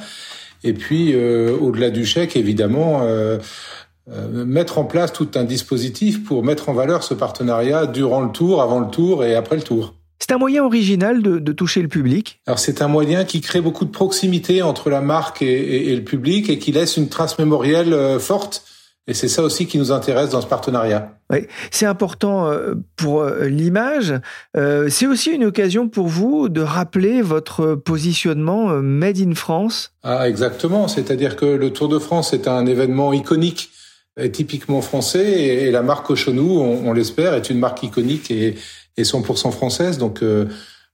Et 0.63 0.73
puis, 0.73 1.15
au-delà 1.15 1.89
du 1.89 2.05
chèque, 2.05 2.35
évidemment, 2.35 3.07
mettre 4.33 4.77
en 4.77 4.83
place 4.83 5.13
tout 5.13 5.29
un 5.35 5.45
dispositif 5.45 6.25
pour 6.25 6.43
mettre 6.43 6.67
en 6.67 6.73
valeur 6.73 7.01
ce 7.03 7.13
partenariat 7.13 7.85
durant 7.85 8.19
le 8.19 8.31
tour, 8.33 8.61
avant 8.61 8.81
le 8.81 8.89
tour 8.89 9.23
et 9.23 9.35
après 9.35 9.55
le 9.55 9.61
tour. 9.61 9.93
C'est 10.19 10.33
un 10.33 10.37
moyen 10.37 10.65
original 10.65 11.21
de, 11.21 11.39
de, 11.39 11.51
toucher 11.53 11.81
le 11.81 11.87
public. 11.87 12.41
Alors 12.45 12.59
c'est 12.59 12.81
un 12.81 12.89
moyen 12.89 13.23
qui 13.23 13.39
crée 13.39 13.61
beaucoup 13.61 13.85
de 13.85 13.89
proximité 13.89 14.61
entre 14.61 14.89
la 14.89 15.01
marque 15.01 15.41
et, 15.41 15.47
et, 15.47 15.91
et 15.91 15.95
le 15.95 16.03
public 16.03 16.49
et 16.49 16.59
qui 16.59 16.73
laisse 16.73 16.97
une 16.97 17.07
trace 17.07 17.39
mémorielle 17.39 17.93
euh, 17.93 18.19
forte. 18.19 18.63
Et 19.07 19.13
c'est 19.15 19.29
ça 19.29 19.41
aussi 19.41 19.65
qui 19.65 19.79
nous 19.79 19.91
intéresse 19.91 20.29
dans 20.29 20.41
ce 20.41 20.45
partenariat. 20.45 21.15
Oui, 21.31 21.47
c'est 21.71 21.87
important 21.87 22.47
euh, 22.47 22.75
pour 22.95 23.21
euh, 23.21 23.45
l'image. 23.45 24.13
C'est 24.53 25.07
aussi 25.07 25.31
une 25.31 25.45
occasion 25.45 25.87
pour 25.87 26.07
vous 26.07 26.47
de 26.47 26.61
rappeler 26.61 27.23
votre 27.23 27.73
positionnement 27.73 28.67
Made 28.81 29.19
in 29.19 29.33
France. 29.33 29.93
Ah, 30.03 30.29
exactement. 30.29 30.87
C'est-à-dire 30.87 31.37
que 31.37 31.45
le 31.45 31.71
Tour 31.71 31.87
de 31.87 31.97
France 31.97 32.33
est 32.33 32.47
un 32.47 32.65
événement 32.65 33.13
iconique 33.13 33.71
typiquement 34.33 34.81
français 34.81 35.43
et, 35.43 35.71
la 35.71 35.81
marque 35.81 36.05
Cochonou, 36.07 36.59
on, 36.59 36.89
on 36.89 36.91
l'espère, 36.91 37.33
est 37.35 37.49
une 37.49 37.57
marque 37.57 37.83
iconique 37.83 38.29
et, 38.31 38.55
et 38.99 39.03
100% 39.03 39.51
française. 39.51 39.97
Donc, 39.97 40.21
euh, 40.21 40.47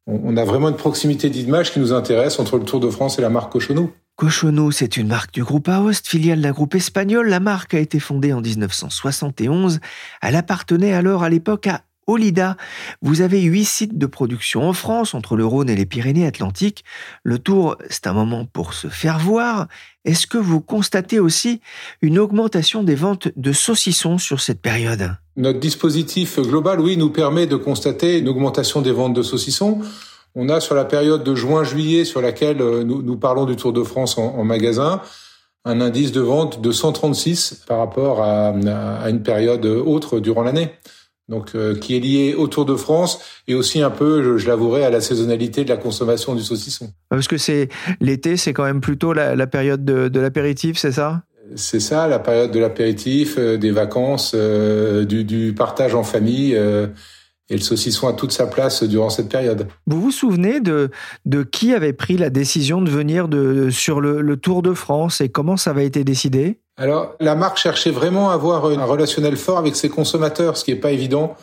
on 0.08 0.38
a 0.38 0.46
vraiment 0.46 0.70
une 0.70 0.76
proximité 0.76 1.30
d'image 1.30 1.74
qui 1.74 1.80
nous 1.80 1.92
intéresse 1.92 2.40
entre 2.40 2.58
le 2.58 2.64
Tour 2.64 2.80
de 2.80 2.90
France 2.90 3.18
et 3.18 3.22
la 3.22 3.30
marque 3.30 3.52
Cochonou. 3.52 3.92
Cochonou, 4.16 4.72
c'est 4.72 4.98
une 4.98 5.08
marque 5.08 5.34
du 5.34 5.44
groupe 5.44 5.68
Aoste, 5.68 6.08
filiale 6.08 6.42
d'un 6.42 6.52
groupe 6.52 6.76
espagnol. 6.76 7.28
La 7.28 7.40
marque 7.40 7.74
a 7.74 7.80
été 7.80 8.00
fondée 8.00 8.32
en 8.32 8.40
1971. 8.40 9.80
Elle 10.22 10.36
appartenait 10.36 10.94
alors 10.94 11.24
à 11.24 11.30
l'époque 11.30 11.68
à 11.68 11.82
Olida. 12.08 12.56
Vous 13.02 13.22
avez 13.22 13.42
huit 13.42 13.66
sites 13.66 13.98
de 13.98 14.06
production 14.06 14.70
en 14.70 14.74
France, 14.74 15.14
entre 15.16 15.36
le 15.36 15.46
Rhône 15.46 15.70
et 15.70 15.76
les 15.76 15.86
Pyrénées-Atlantiques. 15.88 16.86
Le 17.24 17.40
tour, 17.40 17.78
c'est 17.90 18.08
un 18.08 18.14
moment 18.14 18.46
pour 18.46 18.74
se 18.74 18.88
faire 18.88 19.20
voir. 19.20 19.68
Est-ce 20.06 20.28
que 20.28 20.38
vous 20.38 20.62
constatez 20.62 21.20
aussi 21.20 21.62
une 22.02 22.20
augmentation 22.20 22.84
des 22.84 22.96
ventes 22.96 23.30
de 23.36 23.52
saucissons 23.52 24.18
sur 24.18 24.40
cette 24.40 24.62
période? 24.62 25.18
Notre 25.38 25.60
dispositif 25.60 26.40
global, 26.40 26.80
oui, 26.80 26.98
nous 26.98 27.10
permet 27.10 27.48
de 27.48 27.56
constater 27.56 28.20
une 28.20 28.30
augmentation 28.30 28.82
des 28.82 28.92
ventes 28.92 29.14
de 29.14 29.22
saucissons. 29.22 29.80
On 30.36 30.50
a 30.50 30.60
sur 30.60 30.76
la 30.76 30.86
période 30.86 31.24
de 31.24 31.36
juin-juillet, 31.36 32.06
sur 32.06 32.22
laquelle 32.22 32.62
euh, 32.62 32.84
nous, 32.84 33.18
parlons 33.18 33.46
du 33.46 33.56
Tour 33.56 33.74
de 33.74 33.84
France 33.84 34.18
en, 34.18 34.44
magasin, 34.44 35.02
un 35.66 35.82
indice 35.82 36.12
de 36.12 36.22
vente 36.22 36.62
de 36.62 36.72
136 36.72 37.64
par 37.68 37.80
rapport 37.80 38.22
à 38.22 38.54
une 39.10 39.24
période 39.24 39.66
autre 39.66 40.20
durant 40.20 40.44
l'année 40.44 40.72
donc 41.28 41.56
euh, 41.56 41.76
qui 41.76 41.96
est 41.96 42.00
lié 42.00 42.36
au 42.36 42.48
Tour 42.48 42.66
de 42.66 42.76
France 42.76 43.20
et 43.48 43.56
aussi 43.56 43.82
un 43.82 43.90
peu, 43.90 44.38
je, 44.38 44.48
l'avouerai, 44.48 44.86
à 44.86 44.90
la 44.90 45.02
saisonnalité 45.02 45.64
de 45.64 45.70
la 45.70 45.78
consommation 45.78 46.36
du 46.36 46.44
saucisson. 46.44 46.92
Parce 47.10 47.28
que 47.28 47.38
c'est 47.38 47.70
l'été, 48.00 48.38
c'est 48.38 48.54
quand 48.54 48.64
même 48.64 48.82
plutôt 48.82 49.14
la, 49.14 49.36
la 49.36 49.48
période 49.48 49.84
de, 49.84 50.08
de 50.08 50.20
l'apéritif, 50.20 50.78
c'est 50.78 50.92
ça? 50.92 51.24
C'est 51.56 51.80
ça, 51.80 52.08
la 52.08 52.20
période 52.20 52.52
de 52.52 52.60
l'apéritif, 52.60 53.36
euh, 53.38 53.58
des 53.58 53.72
vacances, 53.72 54.34
euh, 54.36 55.06
du, 55.06 55.24
du, 55.24 55.54
partage 55.54 55.94
en 55.94 56.04
famille. 56.04 56.54
et 56.54 57.56
le 57.56 57.62
saucisson 57.62 58.08
a 58.08 58.14
toute 58.14 58.32
sa 58.32 58.48
place 58.48 58.84
durant 58.84 59.10
cette 59.10 59.30
période. 59.30 59.68
Vous 59.86 60.02
vous 60.02 60.12
souvenez 60.12 60.60
de, 60.60 60.90
de 61.26 61.44
qui 61.44 61.74
avait 61.74 61.94
pris 61.94 62.18
la 62.18 62.30
décision 62.30 62.82
de 62.82 62.90
venir 62.90 63.28
de, 63.28 63.70
sur 63.70 64.02
le, 64.02 64.22
le 64.22 64.38
Tour 64.38 64.64
de 64.64 64.74
France 64.74 65.22
et 65.22 65.30
comment 65.30 65.58
ça 65.58 65.70
avait 65.70 65.86
été 65.86 66.04
décidé? 66.04 66.60
Alors, 66.78 67.16
la 67.22 67.36
marque 67.36 67.58
cherchait 67.58 67.92
vraiment 67.92 68.32
à 68.32 68.34
avoir 68.34 68.66
un 68.66 68.84
relationnel 68.84 69.38
fort 69.38 69.58
avec 69.58 69.76
ses 69.76 69.90
consommateurs, 69.90 70.58
ce 70.58 70.66
qui 70.66 70.74
n'est 70.74 70.80
pas 70.80 70.92
évident 70.92 71.36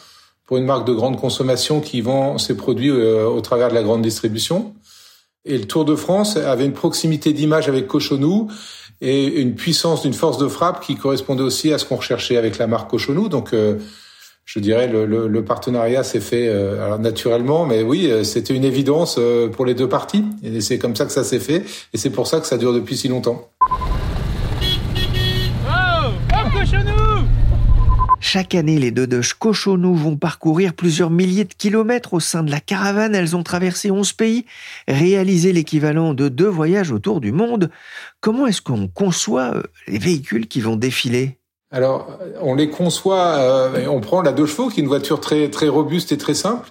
pour 0.44 0.58
une 0.58 0.66
marque 0.66 0.86
de 0.86 0.92
grande 0.92 1.18
consommation 1.18 1.80
qui 1.80 2.02
vend 2.02 2.36
ses 2.36 2.56
produits 2.56 2.90
euh, 2.90 3.26
au 3.26 3.40
travers 3.40 3.68
de 3.68 3.74
la 3.74 3.82
grande 3.82 4.02
distribution. 4.02 4.74
Et 5.44 5.56
le 5.56 5.64
Tour 5.64 5.84
de 5.84 5.94
France 5.94 6.36
avait 6.36 6.66
une 6.66 6.74
proximité 6.74 7.32
d'image 7.32 7.68
avec 7.68 7.86
Cochonou 7.86 8.50
et 9.02 9.26
une 9.26 9.54
puissance 9.54 10.02
d'une 10.02 10.14
force 10.14 10.38
de 10.38 10.48
frappe 10.48 10.80
qui 10.80 10.96
correspondait 10.96 11.42
aussi 11.42 11.72
à 11.72 11.78
ce 11.78 11.84
qu'on 11.84 11.96
recherchait 11.96 12.36
avec 12.38 12.56
la 12.56 12.66
marque 12.66 12.90
Cochonou. 12.90 13.28
Donc, 13.28 13.52
euh, 13.52 13.76
je 14.44 14.58
dirais 14.58 14.88
le, 14.88 15.04
le, 15.04 15.44
partenariat 15.44 16.02
s'est 16.02 16.20
fait 16.20 16.48
euh, 16.48 16.96
naturellement, 16.98 17.66
mais 17.66 17.82
oui, 17.82 18.10
c'était 18.24 18.54
une 18.54 18.64
évidence 18.64 19.20
pour 19.52 19.66
les 19.66 19.74
deux 19.74 19.88
parties. 19.88 20.24
Et 20.42 20.60
c'est 20.60 20.78
comme 20.78 20.96
ça 20.96 21.04
que 21.04 21.12
ça 21.12 21.24
s'est 21.24 21.40
fait, 21.40 21.64
et 21.92 21.98
c'est 21.98 22.10
pour 22.10 22.26
ça 22.26 22.40
que 22.40 22.46
ça 22.46 22.56
dure 22.56 22.72
depuis 22.72 22.96
si 22.96 23.08
longtemps. 23.08 23.50
Chaque 28.34 28.54
année, 28.54 28.78
les 28.78 28.92
Dodoches 28.92 29.34
Cochonou 29.34 29.94
vont 29.94 30.16
parcourir 30.16 30.72
plusieurs 30.72 31.10
milliers 31.10 31.44
de 31.44 31.52
kilomètres 31.52 32.14
au 32.14 32.20
sein 32.20 32.42
de 32.42 32.50
la 32.50 32.60
caravane. 32.60 33.14
Elles 33.14 33.36
ont 33.36 33.42
traversé 33.42 33.90
11 33.90 34.14
pays, 34.14 34.46
réalisé 34.88 35.52
l'équivalent 35.52 36.14
de 36.14 36.30
deux 36.30 36.48
voyages 36.48 36.92
autour 36.92 37.20
du 37.20 37.30
monde. 37.30 37.68
Comment 38.22 38.46
est-ce 38.46 38.62
qu'on 38.62 38.88
conçoit 38.88 39.56
euh, 39.56 39.62
les 39.86 39.98
véhicules 39.98 40.48
qui 40.48 40.62
vont 40.62 40.76
défiler? 40.76 41.40
Alors, 41.70 42.08
on 42.40 42.54
les 42.54 42.70
conçoit, 42.70 43.34
euh, 43.36 43.86
on 43.88 44.00
prend 44.00 44.22
la 44.22 44.32
deux 44.32 44.46
chevaux, 44.46 44.70
qui 44.70 44.80
est 44.80 44.82
une 44.82 44.88
voiture 44.88 45.20
très, 45.20 45.50
robuste 45.68 46.10
et 46.10 46.16
très 46.16 46.32
simple, 46.32 46.70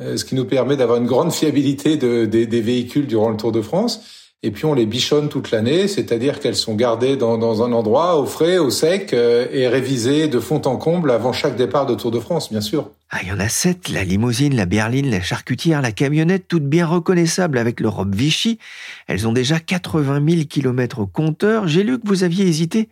euh, 0.00 0.16
ce 0.16 0.24
qui 0.24 0.34
nous 0.34 0.44
permet 0.44 0.76
d'avoir 0.76 0.98
une 0.98 1.06
grande 1.06 1.32
fiabilité 1.32 1.96
de, 1.96 2.24
des 2.24 2.60
véhicules 2.60 3.06
durant 3.06 3.30
le 3.30 3.36
Tour 3.36 3.52
de 3.52 3.62
France 3.62 4.25
et 4.42 4.50
puis 4.50 4.64
on 4.64 4.74
les 4.74 4.86
bichonne 4.86 5.28
toute 5.28 5.50
l'année, 5.50 5.88
c'est-à-dire 5.88 6.40
qu'elles 6.40 6.56
sont 6.56 6.74
gardées 6.74 7.16
dans, 7.16 7.38
dans, 7.38 7.62
un 7.62 7.72
endroit 7.72 8.20
au 8.20 8.26
frais, 8.26 8.58
au 8.58 8.70
sec 8.70 9.12
euh, 9.12 9.46
et 9.50 9.66
révisées 9.66 10.28
de 10.28 10.38
fond 10.38 10.60
en 10.66 10.76
comble 10.76 11.10
avant 11.10 11.32
chaque 11.32 11.56
départ 11.56 11.86
de 11.86 11.94
Tour 11.94 12.10
de 12.10 12.20
France, 12.20 12.50
bien 12.50 12.60
sûr. 12.60 12.90
Ah, 13.10 13.18
il 13.22 13.28
y 13.28 13.32
en 13.32 13.40
a 13.40 13.48
sept, 13.48 13.88
la 13.88 14.04
limousine, 14.04 14.54
la 14.54 14.66
berline, 14.66 15.10
la 15.10 15.22
charcutière, 15.22 15.80
la 15.80 15.92
camionnette, 15.92 16.48
toutes 16.48 16.66
bien 16.66 16.86
reconnaissables 16.86 17.56
avec 17.56 17.80
leur 17.80 17.96
robe 17.96 18.14
Vichy. 18.14 18.58
Elles 19.06 19.26
ont 19.26 19.32
déjà 19.32 19.58
80 19.58 20.22
000 20.28 20.44
km 20.44 21.00
au 21.00 21.06
compteur. 21.06 21.66
J'ai 21.66 21.82
lu 21.82 21.98
que 21.98 22.06
vous 22.06 22.22
aviez 22.22 22.46
hésité 22.46 22.88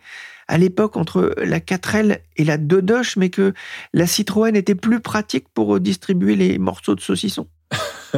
à 0.47 0.57
l'époque 0.57 0.97
entre 0.97 1.33
la 1.37 1.59
4L 1.59 2.19
et 2.37 2.43
la 2.43 2.57
Dodoche, 2.57 3.17
mais 3.17 3.29
que 3.29 3.53
la 3.93 4.07
Citroën 4.07 4.55
était 4.55 4.75
plus 4.75 4.99
pratique 4.99 5.45
pour 5.53 5.79
distribuer 5.79 6.35
les 6.35 6.57
morceaux 6.57 6.95
de 6.95 7.01
saucisson. 7.01 7.47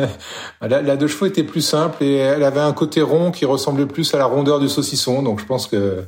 la, 0.62 0.82
la, 0.82 0.98
deux 0.98 1.08
chevaux 1.08 1.26
était 1.26 1.44
plus 1.44 1.62
simple 1.62 2.04
et 2.04 2.16
elle 2.16 2.44
avait 2.44 2.60
un 2.60 2.74
côté 2.74 3.02
rond 3.02 3.32
qui 3.32 3.46
ressemblait 3.46 3.86
plus 3.86 4.14
à 4.14 4.18
la 4.18 4.26
rondeur 4.26 4.60
du 4.60 4.70
saucisson. 4.70 5.22
Donc 5.22 5.40
je 5.40 5.46
pense 5.46 5.68
que 5.68 6.04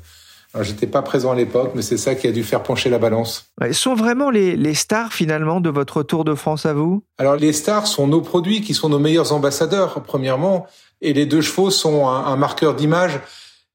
j'étais 0.61 0.87
pas 0.87 1.01
présent 1.01 1.31
à 1.31 1.35
l'époque, 1.35 1.71
mais 1.75 1.81
c'est 1.81 1.97
ça 1.97 2.15
qui 2.15 2.27
a 2.27 2.31
dû 2.31 2.43
faire 2.43 2.63
pencher 2.63 2.89
la 2.89 2.99
balance. 2.99 3.51
Ouais, 3.61 3.73
sont 3.73 3.95
vraiment 3.95 4.29
les, 4.29 4.55
les, 4.55 4.73
stars 4.73 5.13
finalement 5.13 5.61
de 5.61 5.69
votre 5.69 6.03
Tour 6.03 6.25
de 6.25 6.35
France 6.35 6.65
à 6.65 6.73
vous? 6.73 7.03
Alors 7.17 7.35
les 7.35 7.53
stars 7.53 7.87
sont 7.87 8.07
nos 8.07 8.21
produits 8.21 8.61
qui 8.61 8.73
sont 8.73 8.89
nos 8.89 8.99
meilleurs 8.99 9.31
ambassadeurs 9.33 10.01
premièrement, 10.03 10.65
et 11.01 11.13
les 11.13 11.25
deux 11.25 11.41
chevaux 11.41 11.71
sont 11.71 12.07
un, 12.07 12.25
un 12.25 12.35
marqueur 12.35 12.75
d'image 12.75 13.19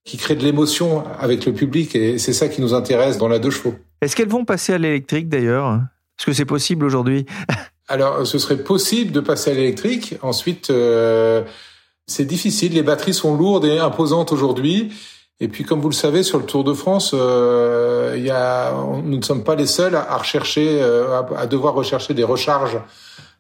qui 0.05 0.19
crée 0.19 0.37
de 0.37 0.45
l'émotion 0.45 1.05
avec 1.19 1.47
le 1.47 1.53
public 1.53 1.97
et 1.97 2.19
c'est 2.19 2.35
ça 2.35 2.49
qui 2.49 2.61
nous 2.61 2.75
intéresse 2.75 3.19
dans 3.19 3.29
la 3.29 3.39
deux 3.39 3.51
chevaux. 3.51 3.75
Est-ce 4.03 4.15
qu'elles 4.15 4.29
vont 4.29 4.45
passer 4.45 4.75
à 4.75 4.79
l'électrique 4.79 5.29
d'ailleurs? 5.29 5.81
Est-ce 6.19 6.27
que 6.27 6.33
c'est 6.33 6.45
possible 6.45 6.85
aujourd'hui? 6.85 7.27
Alors, 7.89 8.27
ce 8.27 8.39
serait 8.39 8.57
possible 8.57 9.13
de 9.13 9.21
passer 9.21 9.51
à 9.51 9.55
l'électrique. 9.55 10.17
Ensuite, 10.23 10.71
euh, 10.71 11.43
c'est 12.07 12.25
difficile. 12.25 12.73
Les 12.73 12.83
batteries 12.83 13.13
sont 13.13 13.37
lourdes 13.37 13.67
et 13.67 13.79
imposantes 13.79 14.33
aujourd'hui. 14.33 14.93
Et 15.41 15.49
puis, 15.49 15.65
comme 15.65 15.81
vous 15.81 15.91
le 15.91 15.95
savez, 15.95 16.23
sur 16.23 16.39
le 16.39 16.47
Tour 16.47 16.65
de 16.65 16.73
France, 16.73 17.11
euh, 17.13 18.17
nous 19.05 19.17
ne 19.19 19.23
sommes 19.23 19.45
pas 19.45 19.55
les 19.55 19.67
seuls 19.67 19.97
à, 19.97 20.17
rechercher, 20.17 20.81
euh, 20.81 21.23
à, 21.37 21.47
devoir 21.47 21.75
rechercher 21.75 22.15
des 22.15 22.25
recharges 22.25 22.79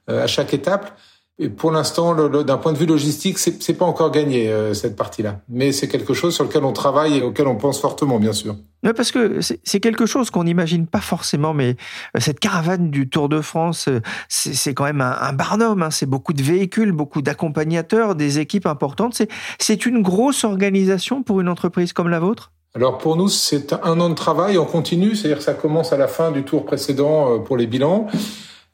à 0.06 0.26
chaque 0.26 0.52
étape. 0.52 0.98
Et 1.40 1.48
pour 1.48 1.72
l'instant, 1.72 2.14
d'un 2.28 2.56
point 2.58 2.72
de 2.72 2.78
vue 2.78 2.86
logistique, 2.86 3.38
c'est 3.38 3.74
pas 3.74 3.84
encore 3.84 4.12
gagné 4.12 4.48
euh, 4.48 4.72
cette 4.72 4.94
partie-là. 4.94 5.40
Mais 5.48 5.72
c'est 5.72 5.88
quelque 5.88 6.14
chose 6.14 6.32
sur 6.32 6.44
lequel 6.44 6.62
on 6.62 6.72
travaille 6.72 7.18
et 7.18 7.22
auquel 7.22 7.48
on 7.48 7.56
pense 7.56 7.80
fortement, 7.80 8.20
bien 8.20 8.32
sûr. 8.32 8.54
Oui, 8.84 8.92
parce 8.94 9.10
que 9.10 9.40
c'est 9.40 9.80
quelque 9.80 10.06
chose 10.06 10.30
qu'on 10.30 10.44
n'imagine 10.44 10.86
pas 10.86 11.00
forcément, 11.00 11.52
mais 11.52 11.74
euh, 12.16 12.20
cette 12.20 12.38
caravane 12.38 12.88
du 12.88 13.08
Tour 13.08 13.28
de 13.28 13.40
France, 13.40 13.88
euh, 13.88 14.00
c'est 14.28 14.74
quand 14.74 14.84
même 14.84 15.00
un, 15.00 15.16
un 15.20 15.32
barnum. 15.32 15.82
Hein. 15.82 15.90
C'est 15.90 16.06
beaucoup 16.06 16.34
de 16.34 16.42
véhicules, 16.42 16.92
beaucoup 16.92 17.20
d'accompagnateurs, 17.20 18.14
des 18.14 18.38
équipes 18.38 18.66
importantes. 18.66 19.20
C'est 19.58 19.86
une 19.86 20.02
grosse 20.02 20.44
organisation 20.44 21.24
pour 21.24 21.40
une 21.40 21.48
entreprise 21.48 21.92
comme 21.92 22.10
la 22.10 22.20
vôtre? 22.20 22.52
Alors 22.76 22.98
pour 22.98 23.16
nous, 23.16 23.28
c'est 23.28 23.72
un 23.72 23.98
an 24.00 24.08
de 24.08 24.14
travail 24.14 24.56
en 24.56 24.66
continu, 24.66 25.16
c'est-à-dire 25.16 25.38
que 25.38 25.44
ça 25.44 25.54
commence 25.54 25.92
à 25.92 25.96
la 25.96 26.06
fin 26.06 26.30
du 26.30 26.44
tour 26.44 26.64
précédent 26.64 27.40
pour 27.40 27.56
les 27.56 27.66
bilans. 27.66 28.06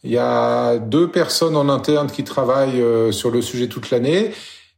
Il 0.03 0.11
y 0.11 0.19
a 0.19 0.79
deux 0.79 1.11
personnes 1.11 1.57
en 1.57 1.69
interne 1.69 2.11
qui 2.11 2.25
travaillent 2.25 2.81
euh, 2.81 3.13
sur 3.13 3.31
le 3.31 3.43
sujet 3.43 3.69
toute 3.69 3.91
l'année. 3.91 4.33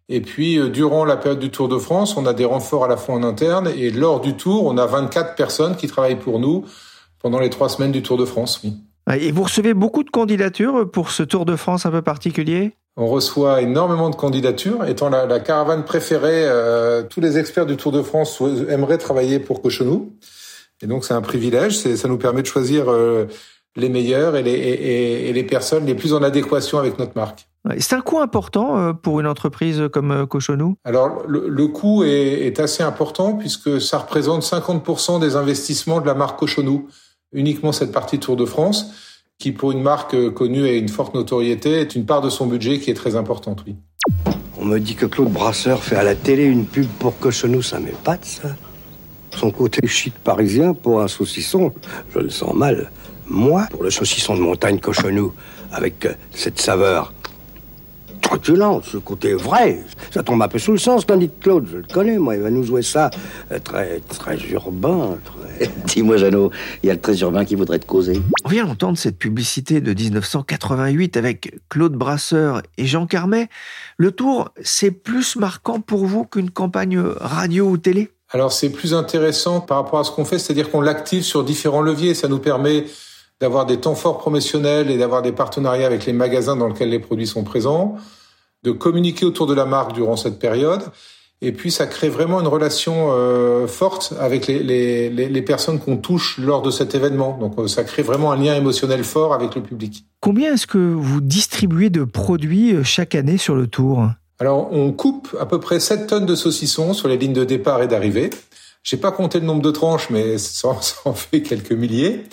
Et 0.08 0.20
puis, 0.20 0.58
euh, 0.58 0.68
durant 0.68 1.04
la 1.04 1.16
période 1.16 1.38
du 1.38 1.50
Tour 1.50 1.68
de 1.68 1.78
France, 1.78 2.16
on 2.16 2.26
a 2.26 2.34
des 2.34 2.44
renforts 2.44 2.84
à 2.84 2.88
la 2.88 2.96
fois 2.96 3.14
en 3.14 3.22
interne. 3.22 3.70
Et 3.76 3.90
lors 3.90 4.20
du 4.20 4.34
Tour, 4.36 4.66
on 4.66 4.76
a 4.78 4.86
24 4.86 5.36
personnes 5.36 5.76
qui 5.76 5.86
travaillent 5.86 6.18
pour 6.18 6.40
nous 6.40 6.64
pendant 7.20 7.38
les 7.38 7.50
trois 7.50 7.68
semaines 7.68 7.92
du 7.92 8.02
Tour 8.02 8.16
de 8.16 8.24
France, 8.24 8.60
oui. 8.64 8.74
Et 9.18 9.32
vous 9.32 9.44
recevez 9.44 9.74
beaucoup 9.74 10.04
de 10.04 10.10
candidatures 10.10 10.90
pour 10.90 11.10
ce 11.10 11.22
Tour 11.22 11.44
de 11.44 11.56
France 11.56 11.86
un 11.86 11.90
peu 11.90 12.02
particulier? 12.02 12.72
On 12.96 13.06
reçoit 13.06 13.62
énormément 13.62 14.10
de 14.10 14.16
candidatures. 14.16 14.84
Étant 14.84 15.08
la, 15.08 15.26
la 15.26 15.40
caravane 15.40 15.84
préférée, 15.84 16.44
euh, 16.44 17.02
tous 17.02 17.20
les 17.20 17.38
experts 17.38 17.66
du 17.66 17.76
Tour 17.76 17.90
de 17.90 18.02
France 18.02 18.40
aimeraient 18.68 18.98
travailler 18.98 19.38
pour 19.38 19.62
Cochonou. 19.62 20.12
Et 20.82 20.86
donc 20.86 21.04
c'est 21.04 21.14
un 21.14 21.22
privilège. 21.22 21.78
Ça 21.78 22.08
nous 22.08 22.18
permet 22.18 22.42
de 22.42 22.46
choisir 22.46 22.90
euh, 22.90 23.26
les 23.76 23.88
meilleurs 23.88 24.36
et 24.36 24.42
les, 24.42 24.52
et, 24.52 25.28
et 25.28 25.32
les, 25.32 25.44
personnes 25.44 25.86
les 25.86 25.94
plus 25.94 26.12
en 26.12 26.22
adéquation 26.22 26.78
avec 26.78 26.98
notre 26.98 27.12
marque. 27.16 27.48
C'est 27.78 27.94
un 27.94 28.00
coût 28.00 28.18
important 28.18 28.78
euh, 28.78 28.92
pour 28.92 29.20
une 29.20 29.26
entreprise 29.26 29.84
comme 29.92 30.26
Cochonou? 30.26 30.76
Alors 30.84 31.22
le, 31.26 31.48
le 31.48 31.66
coût 31.68 32.02
est, 32.04 32.46
est, 32.46 32.60
assez 32.60 32.82
important 32.82 33.34
puisque 33.34 33.80
ça 33.80 33.98
représente 33.98 34.42
50% 34.42 35.20
des 35.20 35.36
investissements 35.36 36.00
de 36.00 36.06
la 36.06 36.14
marque 36.14 36.38
Cochonou, 36.38 36.88
uniquement 37.32 37.72
cette 37.72 37.92
partie 37.92 38.18
Tour 38.18 38.36
de 38.36 38.44
France 38.44 38.92
qui 39.42 39.50
pour 39.50 39.72
une 39.72 39.82
marque 39.82 40.14
euh, 40.14 40.30
connue 40.30 40.66
et 40.66 40.78
une 40.78 40.88
forte 40.88 41.14
notoriété 41.14 41.72
est 41.80 41.96
une 41.96 42.06
part 42.06 42.20
de 42.20 42.30
son 42.30 42.46
budget 42.46 42.78
qui 42.78 42.92
est 42.92 42.94
très 42.94 43.16
importante, 43.16 43.64
oui. 43.66 43.74
On 44.56 44.64
me 44.64 44.78
dit 44.78 44.94
que 44.94 45.04
Claude 45.04 45.32
Brasseur 45.32 45.82
fait 45.82 45.96
à 45.96 46.04
la 46.04 46.14
télé 46.14 46.44
une 46.44 46.64
pub 46.64 46.86
pour 47.00 47.18
Cochonou, 47.18 47.60
ça 47.60 47.80
m'épate 47.80 48.24
ça. 48.24 48.50
Son 49.34 49.50
côté 49.50 49.84
chic 49.88 50.14
parisien 50.14 50.74
pour 50.74 51.02
un 51.02 51.08
saucisson, 51.08 51.72
je 52.14 52.20
le 52.20 52.30
sens 52.30 52.54
mal. 52.54 52.92
Moi, 53.28 53.66
pour 53.70 53.82
le 53.82 53.90
saucisson 53.90 54.34
de 54.34 54.40
montagne 54.40 54.78
Cochonou, 54.78 55.32
avec 55.70 56.06
euh, 56.06 56.14
cette 56.32 56.60
saveur 56.60 57.12
truculente, 58.20 58.84
ce 58.84 58.98
côté 58.98 59.34
vrai, 59.34 59.80
ça 60.10 60.22
tombe 60.22 60.42
un 60.42 60.48
peu 60.48 60.58
sous 60.58 60.72
le 60.72 60.78
sens, 60.78 61.06
tandis 61.06 61.28
que 61.28 61.42
Claude, 61.42 61.66
je 61.70 61.76
le 61.78 61.86
connais, 61.92 62.18
moi, 62.18 62.36
il 62.36 62.42
va 62.42 62.50
nous 62.50 62.64
jouer 62.64 62.82
ça 62.82 63.10
euh, 63.50 63.58
très, 63.58 64.00
très 64.00 64.38
urbain, 64.50 65.18
très 65.24 65.42
Dis-moi, 65.86 66.16
Jeannot, 66.16 66.50
il 66.82 66.86
y 66.86 66.90
a 66.90 66.94
le 66.94 67.00
très 67.00 67.18
urbain 67.20 67.44
qui 67.44 67.54
voudrait 67.54 67.78
te 67.78 67.86
causer. 67.86 68.20
On 68.44 68.48
vient 68.48 68.66
d'entendre 68.66 68.98
cette 68.98 69.18
publicité 69.18 69.80
de 69.80 69.92
1988 69.92 71.16
avec 71.16 71.54
Claude 71.68 71.94
Brasseur 71.94 72.62
et 72.78 72.86
Jean 72.86 73.06
Carmet. 73.06 73.48
Le 73.96 74.12
tour, 74.12 74.50
c'est 74.62 74.90
plus 74.90 75.36
marquant 75.36 75.80
pour 75.80 76.06
vous 76.06 76.24
qu'une 76.24 76.50
campagne 76.50 76.98
radio 76.98 77.68
ou 77.68 77.78
télé? 77.78 78.10
Alors, 78.30 78.52
c'est 78.52 78.70
plus 78.70 78.94
intéressant 78.94 79.60
par 79.60 79.78
rapport 79.78 80.00
à 80.00 80.04
ce 80.04 80.10
qu'on 80.10 80.24
fait, 80.24 80.38
c'est-à-dire 80.38 80.70
qu'on 80.70 80.80
l'active 80.80 81.22
sur 81.22 81.44
différents 81.44 81.82
leviers. 81.82 82.14
Ça 82.14 82.28
nous 82.28 82.38
permet 82.38 82.86
d'avoir 83.42 83.66
des 83.66 83.78
temps 83.78 83.94
forts 83.94 84.16
promotionnels 84.16 84.90
et 84.90 84.96
d'avoir 84.96 85.20
des 85.20 85.32
partenariats 85.32 85.86
avec 85.86 86.06
les 86.06 86.14
magasins 86.14 86.56
dans 86.56 86.68
lesquels 86.68 86.88
les 86.88 86.98
produits 86.98 87.26
sont 87.26 87.44
présents, 87.44 87.96
de 88.62 88.70
communiquer 88.70 89.26
autour 89.26 89.46
de 89.46 89.54
la 89.54 89.66
marque 89.66 89.92
durant 89.92 90.16
cette 90.16 90.38
période 90.38 90.82
et 91.44 91.50
puis, 91.50 91.72
ça 91.72 91.86
crée 91.88 92.08
vraiment 92.08 92.40
une 92.40 92.46
relation 92.46 93.08
euh, 93.10 93.66
forte 93.66 94.14
avec 94.20 94.46
les, 94.46 94.62
les, 94.62 95.10
les 95.10 95.42
personnes 95.42 95.80
qu'on 95.80 95.96
touche 95.96 96.38
lors 96.38 96.62
de 96.62 96.70
cet 96.70 96.94
événement. 96.94 97.36
Donc, 97.36 97.58
euh, 97.58 97.66
ça 97.66 97.82
crée 97.82 98.02
vraiment 98.02 98.30
un 98.30 98.36
lien 98.36 98.54
émotionnel 98.54 99.02
fort 99.02 99.34
avec 99.34 99.56
le 99.56 99.60
public. 99.60 100.06
Combien 100.20 100.54
est-ce 100.54 100.68
que 100.68 100.78
vous 100.78 101.20
distribuez 101.20 101.90
de 101.90 102.04
produits 102.04 102.76
euh, 102.76 102.84
chaque 102.84 103.16
année 103.16 103.38
sur 103.38 103.56
le 103.56 103.66
tour? 103.66 104.08
Alors, 104.38 104.72
on 104.72 104.92
coupe 104.92 105.36
à 105.40 105.44
peu 105.44 105.58
près 105.58 105.80
7 105.80 106.06
tonnes 106.06 106.26
de 106.26 106.36
saucissons 106.36 106.94
sur 106.94 107.08
les 107.08 107.16
lignes 107.16 107.32
de 107.32 107.44
départ 107.44 107.82
et 107.82 107.88
d'arrivée. 107.88 108.30
J'ai 108.84 108.96
pas 108.96 109.10
compté 109.10 109.40
le 109.40 109.46
nombre 109.46 109.62
de 109.62 109.72
tranches, 109.72 110.10
mais 110.10 110.38
ça, 110.38 110.76
ça 110.80 110.94
en 111.06 111.12
fait 111.12 111.42
quelques 111.42 111.72
milliers. 111.72 112.24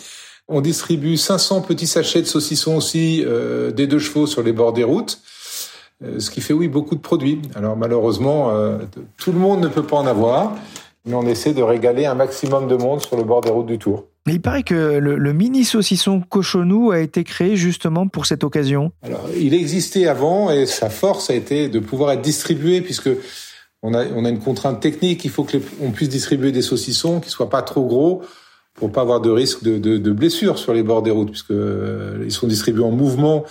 On 0.52 0.62
distribue 0.62 1.16
500 1.16 1.62
petits 1.62 1.86
sachets 1.86 2.24
de 2.24 2.28
saucissons 2.28 2.76
aussi 2.76 3.24
euh, 3.24 3.70
des 3.70 3.86
deux 3.86 4.00
chevaux 4.00 4.26
sur 4.26 4.42
les 4.42 4.52
bords 4.52 4.74
des 4.74 4.84
routes. 4.84 5.22
Euh, 6.04 6.20
ce 6.20 6.32
qui 6.32 6.42
fait, 6.42 6.54
oui, 6.54 6.68
beaucoup 6.68 6.96
de 6.96 7.02
produits. 7.02 7.40
Alors 7.56 7.78
malheureusement, 7.78 8.50
euh, 8.50 8.80
tout 9.18 9.32
le 9.32 9.38
monde 9.38 9.62
ne 9.62 9.68
peut 9.68 9.84
pas 9.84 9.98
en 9.98 10.08
avoir, 10.08 10.56
mais 11.06 11.14
on 11.14 11.28
essaie 11.28 11.54
de 11.54 11.62
régaler 11.62 12.08
un 12.08 12.16
maximum 12.16 12.68
de 12.68 12.76
monde 12.76 13.02
sur 13.02 13.16
le 13.16 13.24
bord 13.24 13.42
des 13.42 13.52
routes 13.52 13.68
du 13.68 13.78
Tour. 13.78 14.06
Mais 14.26 14.34
il 14.34 14.42
paraît 14.42 14.64
que 14.64 14.74
le, 14.74 15.34
mini 15.34 15.64
saucisson 15.64 16.20
cochonou 16.20 16.90
a 16.90 17.00
été 17.00 17.24
créé 17.24 17.56
justement 17.56 18.08
pour 18.08 18.26
cette 18.26 18.44
occasion. 18.44 18.92
Alors, 19.04 19.30
il 19.38 19.54
existait 19.54 20.08
avant 20.08 20.50
et 20.50 20.66
sa 20.66 20.90
force 20.90 21.30
a 21.30 21.36
été 21.36 21.70
de 21.70 21.80
pouvoir 21.80 22.12
être 22.14 22.22
distribué 22.22 22.82
puisque 22.82 23.10
on 23.84 23.94
a, 23.94 24.06
on 24.16 24.26
a 24.26 24.30
une 24.30 24.40
contrainte 24.40 24.80
technique. 24.80 25.24
Il 25.26 25.32
faut 25.32 25.44
que 25.44 25.58
on 25.80 25.92
puisse 25.92 26.10
distribuer 26.10 26.52
des 26.52 26.64
saucissons 26.64 27.20
qui 27.20 27.30
soient 27.30 27.52
pas 27.52 27.62
trop 27.62 27.86
gros 27.86 28.24
pour 28.74 28.92
pas 28.92 29.02
avoir 29.02 29.22
de 29.22 29.30
risque 29.30 29.64
de, 29.64 29.78
de, 29.78 29.98
de 29.98 30.12
blessures 30.12 30.58
sur 30.58 30.74
les 30.74 30.84
bords 30.84 31.02
des 31.02 31.12
routes 31.12 31.32
puisque 31.32 31.52
euh, 31.52 32.24
ils 32.24 32.32
sont 32.32 32.48
distribués 32.48 32.84
en 32.84 32.92
mouvement 32.92 33.46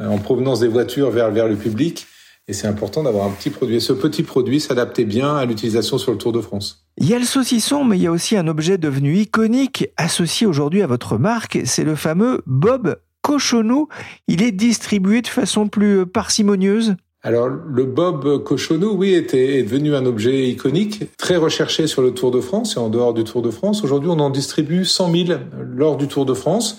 euh, 0.00 0.08
en 0.08 0.18
provenance 0.18 0.60
des 0.60 0.68
voitures 0.68 1.10
vers, 1.10 1.30
vers 1.30 1.48
le 1.48 1.56
public. 1.56 2.06
Et 2.48 2.52
c'est 2.52 2.66
important 2.68 3.02
d'avoir 3.02 3.26
un 3.26 3.30
petit 3.30 3.50
produit. 3.50 3.76
Et 3.76 3.80
ce 3.80 3.92
petit 3.92 4.22
produit 4.22 4.60
s'adaptait 4.60 5.04
bien 5.04 5.36
à 5.36 5.44
l'utilisation 5.46 5.98
sur 5.98 6.12
le 6.12 6.18
Tour 6.18 6.32
de 6.32 6.40
France. 6.40 6.86
Il 6.98 7.08
y 7.08 7.14
a 7.14 7.18
le 7.18 7.24
saucisson, 7.24 7.82
mais 7.82 7.98
il 7.98 8.02
y 8.02 8.06
a 8.06 8.12
aussi 8.12 8.36
un 8.36 8.46
objet 8.46 8.78
devenu 8.78 9.16
iconique, 9.16 9.88
associé 9.96 10.46
aujourd'hui 10.46 10.82
à 10.82 10.86
votre 10.86 11.18
marque. 11.18 11.58
C'est 11.64 11.82
le 11.82 11.96
fameux 11.96 12.42
Bob 12.46 13.00
Cochonou. 13.22 13.88
Il 14.28 14.42
est 14.42 14.52
distribué 14.52 15.22
de 15.22 15.26
façon 15.26 15.66
plus 15.68 16.06
parcimonieuse. 16.06 16.94
Alors, 17.26 17.48
le 17.48 17.84
Bob 17.86 18.44
Cochonou, 18.44 18.92
oui, 18.92 19.14
était, 19.14 19.58
est 19.58 19.64
devenu 19.64 19.96
un 19.96 20.06
objet 20.06 20.48
iconique, 20.48 21.16
très 21.16 21.34
recherché 21.34 21.88
sur 21.88 22.00
le 22.00 22.14
Tour 22.14 22.30
de 22.30 22.40
France 22.40 22.76
et 22.76 22.78
en 22.78 22.88
dehors 22.88 23.14
du 23.14 23.24
Tour 23.24 23.42
de 23.42 23.50
France. 23.50 23.82
Aujourd'hui, 23.82 24.08
on 24.08 24.20
en 24.20 24.30
distribue 24.30 24.84
100 24.84 25.10
000 25.10 25.40
lors 25.74 25.96
du 25.96 26.06
Tour 26.06 26.24
de 26.24 26.34
France. 26.34 26.78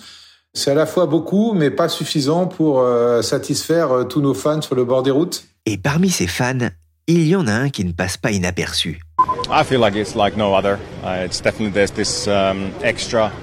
C'est 0.54 0.72
à 0.72 0.74
la 0.74 0.86
fois 0.86 1.06
beaucoup, 1.06 1.52
mais 1.52 1.70
pas 1.70 1.90
suffisant 1.90 2.46
pour 2.46 2.80
euh, 2.80 3.22
satisfaire 3.22 3.92
euh, 3.92 4.04
tous 4.06 4.22
nos 4.22 4.34
fans 4.34 4.62
sur 4.62 4.76
le 4.76 4.86
bord 4.86 5.04
des 5.04 5.12
routes. 5.12 5.44
Et 5.66 5.78
parmi 5.78 6.10
ces 6.10 6.28
fans, 6.28 6.70
il 7.08 7.28
y 7.28 7.36
en 7.36 7.46
a 7.46 7.52
un 7.52 7.70
qui 7.70 7.84
ne 7.84 7.92
passe 7.92 8.16
pas 8.16 8.32
inaperçu. 8.32 9.02
I 9.50 9.66
feel 9.66 9.82
like 9.82 9.98
it's 9.98 10.16
like 10.16 10.38
no 10.38 10.54
other. 10.54 10.80
Uh, 11.04 11.26
it's 11.26 11.42
definitely 11.42 11.74
there's 11.74 11.92
this 11.92 12.26
um, 12.26 12.72
extra 12.84 13.34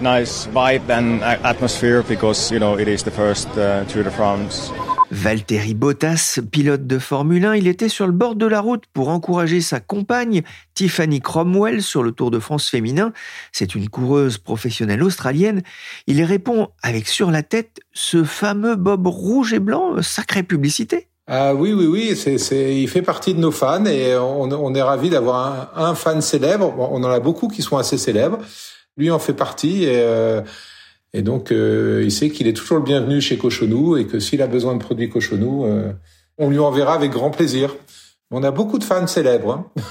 nice 0.00 0.48
vibe 0.52 0.90
and 0.90 1.22
atmosphere 1.44 2.02
because 2.02 2.50
you 2.50 2.58
know 2.58 2.76
it 2.76 2.88
is 2.88 3.04
the 3.04 3.12
first 3.12 3.46
uh, 3.56 3.84
Tour 3.84 4.02
de 4.02 4.10
France. 4.10 4.72
Valtteri 5.10 5.72
Bottas, 5.72 6.38
pilote 6.52 6.86
de 6.86 6.98
Formule 6.98 7.46
1, 7.46 7.54
il 7.56 7.66
était 7.66 7.88
sur 7.88 8.06
le 8.06 8.12
bord 8.12 8.34
de 8.34 8.44
la 8.44 8.60
route 8.60 8.84
pour 8.92 9.08
encourager 9.08 9.62
sa 9.62 9.80
compagne, 9.80 10.42
Tiffany 10.74 11.20
Cromwell, 11.20 11.82
sur 11.82 12.02
le 12.02 12.12
Tour 12.12 12.30
de 12.30 12.38
France 12.38 12.68
féminin. 12.68 13.12
C'est 13.50 13.74
une 13.74 13.88
coureuse 13.88 14.36
professionnelle 14.36 15.02
australienne. 15.02 15.62
Il 16.06 16.22
répond 16.22 16.68
avec 16.82 17.08
sur 17.08 17.30
la 17.30 17.42
tête 17.42 17.80
ce 17.94 18.22
fameux 18.22 18.76
bob 18.76 19.06
rouge 19.06 19.54
et 19.54 19.60
blanc, 19.60 20.02
sacrée 20.02 20.42
publicité. 20.42 21.08
Ah 21.26 21.54
oui, 21.54 21.72
oui, 21.72 21.86
oui, 21.86 22.16
c'est, 22.16 22.76
il 22.76 22.88
fait 22.88 23.02
partie 23.02 23.34
de 23.34 23.40
nos 23.40 23.50
fans 23.50 23.84
et 23.86 24.16
on, 24.16 24.74
est 24.74 24.82
ravi 24.82 25.10
d'avoir 25.10 25.72
un, 25.76 25.94
fan 25.94 26.20
célèbre. 26.20 26.74
on 26.78 27.02
en 27.02 27.10
a 27.10 27.20
beaucoup 27.20 27.48
qui 27.48 27.62
sont 27.62 27.76
assez 27.76 27.98
célèbres. 27.98 28.38
Lui 28.98 29.10
en 29.10 29.18
fait 29.18 29.32
partie 29.32 29.84
et 29.84 30.00
euh, 30.00 30.42
et 31.14 31.22
donc, 31.22 31.52
euh, 31.52 32.02
il 32.04 32.12
sait 32.12 32.28
qu'il 32.30 32.46
est 32.46 32.52
toujours 32.52 32.78
le 32.78 32.84
bienvenu 32.84 33.20
chez 33.20 33.38
Cochonou 33.38 33.96
et 33.96 34.06
que 34.06 34.18
s'il 34.18 34.42
a 34.42 34.46
besoin 34.46 34.74
de 34.74 34.80
produits 34.80 35.08
Cochonou, 35.08 35.64
euh, 35.64 35.92
on 36.36 36.50
lui 36.50 36.58
enverra 36.58 36.94
avec 36.94 37.10
grand 37.10 37.30
plaisir. 37.30 37.74
On 38.30 38.42
a 38.42 38.50
beaucoup 38.50 38.78
de 38.78 38.84
fans 38.84 39.06
célèbres. 39.06 39.52
Hein. 39.52 39.82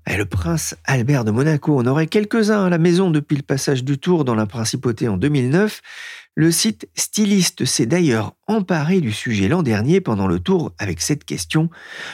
et 0.10 0.16
le 0.16 0.24
prince 0.24 0.74
Albert 0.84 1.24
de 1.24 1.30
Monaco, 1.30 1.78
on 1.78 1.86
aurait 1.86 2.06
quelques-uns 2.06 2.64
à 2.64 2.70
la 2.70 2.78
maison 2.78 3.10
depuis 3.10 3.36
le 3.36 3.42
passage 3.42 3.84
du 3.84 3.98
tour 3.98 4.24
dans 4.24 4.34
la 4.34 4.46
principauté 4.46 5.08
en 5.08 5.18
2009. 5.18 5.82
Le 6.34 6.50
site 6.50 6.88
Styliste 6.94 7.66
s'est 7.66 7.84
d'ailleurs 7.84 8.32
emparé 8.46 9.02
du 9.02 9.12
sujet 9.12 9.48
l'an 9.48 9.62
dernier 9.62 10.00
pendant 10.00 10.26
le 10.26 10.38
tour 10.38 10.72
avec 10.78 11.02
cette 11.02 11.24
question. 11.24 11.68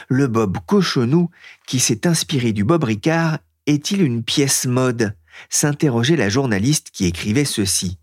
Le 0.09 0.27
Bob 0.27 0.57
Cochonou, 0.65 1.29
qui 1.65 1.79
s'est 1.79 2.05
inspiré 2.05 2.51
du 2.51 2.65
Bob 2.65 2.83
Ricard, 2.83 3.37
est-il 3.65 4.01
une 4.01 4.23
pièce 4.23 4.65
mode? 4.65 5.15
S'interrogeait 5.49 6.17
la 6.17 6.27
journaliste 6.27 6.89
qui 6.91 7.05
écrivait 7.05 7.45
ceci. 7.45 7.99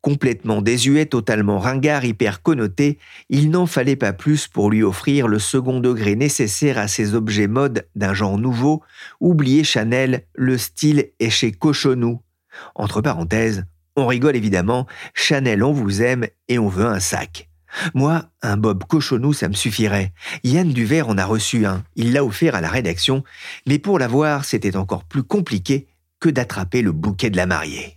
Complètement 0.00 0.62
désuet, 0.62 1.06
totalement 1.06 1.58
ringard, 1.58 2.04
hyper 2.04 2.42
connoté, 2.42 2.98
il 3.28 3.50
n'en 3.50 3.66
fallait 3.66 3.96
pas 3.96 4.12
plus 4.12 4.48
pour 4.48 4.70
lui 4.70 4.82
offrir 4.82 5.28
le 5.28 5.38
second 5.38 5.80
degré 5.80 6.14
nécessaire 6.14 6.78
à 6.78 6.88
ces 6.88 7.14
objets 7.14 7.48
mode 7.48 7.86
d'un 7.94 8.14
genre 8.14 8.38
nouveau. 8.38 8.82
Oubliez 9.20 9.64
Chanel, 9.64 10.24
le 10.34 10.58
style 10.58 11.10
est 11.18 11.30
chez 11.30 11.52
Cochonou. 11.52 12.20
Entre 12.74 13.00
parenthèses, 13.00 13.64
on 13.96 14.06
rigole 14.06 14.36
évidemment, 14.36 14.86
Chanel 15.14 15.62
on 15.64 15.72
vous 15.72 16.02
aime 16.02 16.26
et 16.48 16.58
on 16.58 16.68
veut 16.68 16.86
un 16.86 17.00
sac. 17.00 17.48
Moi, 17.94 18.24
un 18.42 18.56
Bob 18.56 18.84
Cochonou, 18.84 19.32
ça 19.32 19.48
me 19.48 19.54
suffirait. 19.54 20.12
Yann 20.44 20.72
Duvert 20.72 21.08
en 21.08 21.18
a 21.18 21.24
reçu 21.24 21.66
un, 21.66 21.82
il 21.94 22.12
l'a 22.12 22.24
offert 22.24 22.54
à 22.54 22.60
la 22.60 22.68
rédaction, 22.68 23.24
mais 23.66 23.78
pour 23.78 23.98
l'avoir, 23.98 24.44
c'était 24.44 24.76
encore 24.76 25.04
plus 25.04 25.22
compliqué 25.22 25.86
que 26.20 26.28
d'attraper 26.28 26.82
le 26.82 26.92
bouquet 26.92 27.30
de 27.30 27.36
la 27.36 27.46
mariée. 27.46 27.95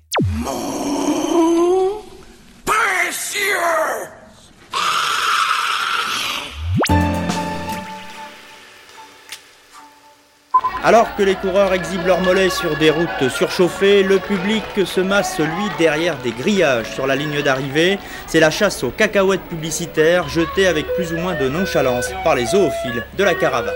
Alors 10.81 11.13
que 11.17 11.23
les 11.23 11.35
coureurs 11.35 11.73
exhibent 11.73 12.05
leurs 12.05 12.21
mollets 12.21 12.49
sur 12.49 12.77
des 12.77 12.89
routes 12.89 13.27
surchauffées, 13.29 14.01
le 14.01 14.17
public 14.17 14.63
se 14.85 15.01
masse, 15.01 15.37
lui, 15.37 15.65
derrière 15.77 16.15
des 16.19 16.31
grillages 16.31 16.93
sur 16.93 17.05
la 17.05 17.17
ligne 17.17 17.41
d'arrivée. 17.41 17.99
C'est 18.27 18.39
la 18.39 18.49
chasse 18.49 18.81
aux 18.85 18.91
cacahuètes 18.91 19.43
publicitaires 19.49 20.29
jetées 20.29 20.67
avec 20.67 20.87
plus 20.93 21.11
ou 21.11 21.17
moins 21.17 21.35
de 21.35 21.49
nonchalance 21.49 22.11
par 22.23 22.35
les 22.35 22.45
zoophiles 22.45 23.03
de 23.17 23.23
la 23.25 23.35
caravane. 23.35 23.73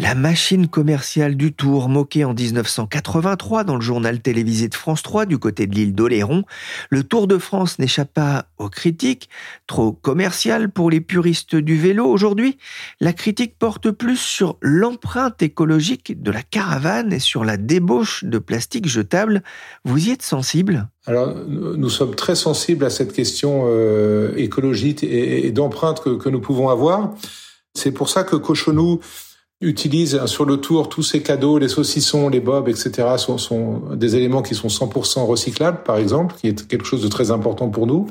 La 0.00 0.14
machine 0.14 0.66
commerciale 0.66 1.36
du 1.36 1.52
Tour, 1.52 1.90
moquée 1.90 2.24
en 2.24 2.32
1983 2.32 3.64
dans 3.64 3.74
le 3.74 3.82
journal 3.82 4.20
télévisé 4.20 4.68
de 4.68 4.74
France 4.74 5.02
3 5.02 5.26
du 5.26 5.36
côté 5.36 5.66
de 5.66 5.74
l'île 5.74 5.94
d'Oléron, 5.94 6.44
le 6.88 7.04
Tour 7.04 7.26
de 7.26 7.36
France 7.36 7.78
n'échappe 7.78 8.14
pas 8.14 8.46
aux 8.56 8.70
critiques, 8.70 9.28
trop 9.66 9.92
commercial 9.92 10.70
pour 10.70 10.90
les 10.90 11.02
puristes 11.02 11.54
du 11.54 11.76
vélo. 11.76 12.06
Aujourd'hui, 12.06 12.56
la 13.00 13.12
critique 13.12 13.58
porte 13.58 13.90
plus 13.90 14.16
sur 14.16 14.56
l'empreinte 14.62 15.42
écologique 15.42 16.22
de 16.22 16.30
la 16.30 16.42
caravane 16.42 17.12
et 17.12 17.18
sur 17.18 17.44
la 17.44 17.58
débauche 17.58 18.24
de 18.24 18.38
plastique 18.38 18.88
jetable. 18.88 19.42
Vous 19.84 20.08
y 20.08 20.12
êtes 20.12 20.22
sensible? 20.22 20.88
Alors, 21.04 21.34
nous 21.46 21.90
sommes 21.90 22.14
très 22.14 22.36
sensibles 22.36 22.86
à 22.86 22.90
cette 22.90 23.12
question 23.12 23.64
euh, 23.66 24.32
écologique 24.36 25.04
et, 25.04 25.50
d'empreinte 25.50 26.00
que, 26.00 26.16
que, 26.16 26.30
nous 26.30 26.40
pouvons 26.40 26.70
avoir. 26.70 27.12
C'est 27.74 27.92
pour 27.92 28.08
ça 28.08 28.24
que 28.24 28.36
Cochonou 28.36 29.00
utilise 29.60 30.24
sur 30.26 30.44
le 30.44 30.56
tour 30.56 30.88
tous 30.88 31.02
ces 31.02 31.22
cadeaux, 31.22 31.58
les 31.58 31.68
saucissons, 31.68 32.28
les 32.28 32.40
bobs, 32.40 32.68
etc. 32.68 33.08
sont, 33.18 33.36
sont 33.36 33.94
des 33.94 34.16
éléments 34.16 34.42
qui 34.42 34.54
sont 34.54 34.68
100% 34.68 35.26
recyclables, 35.26 35.82
par 35.82 35.98
exemple, 35.98 36.34
qui 36.40 36.48
est 36.48 36.66
quelque 36.66 36.86
chose 36.86 37.02
de 37.02 37.08
très 37.08 37.30
important 37.30 37.68
pour 37.68 37.86
nous. 37.86 38.06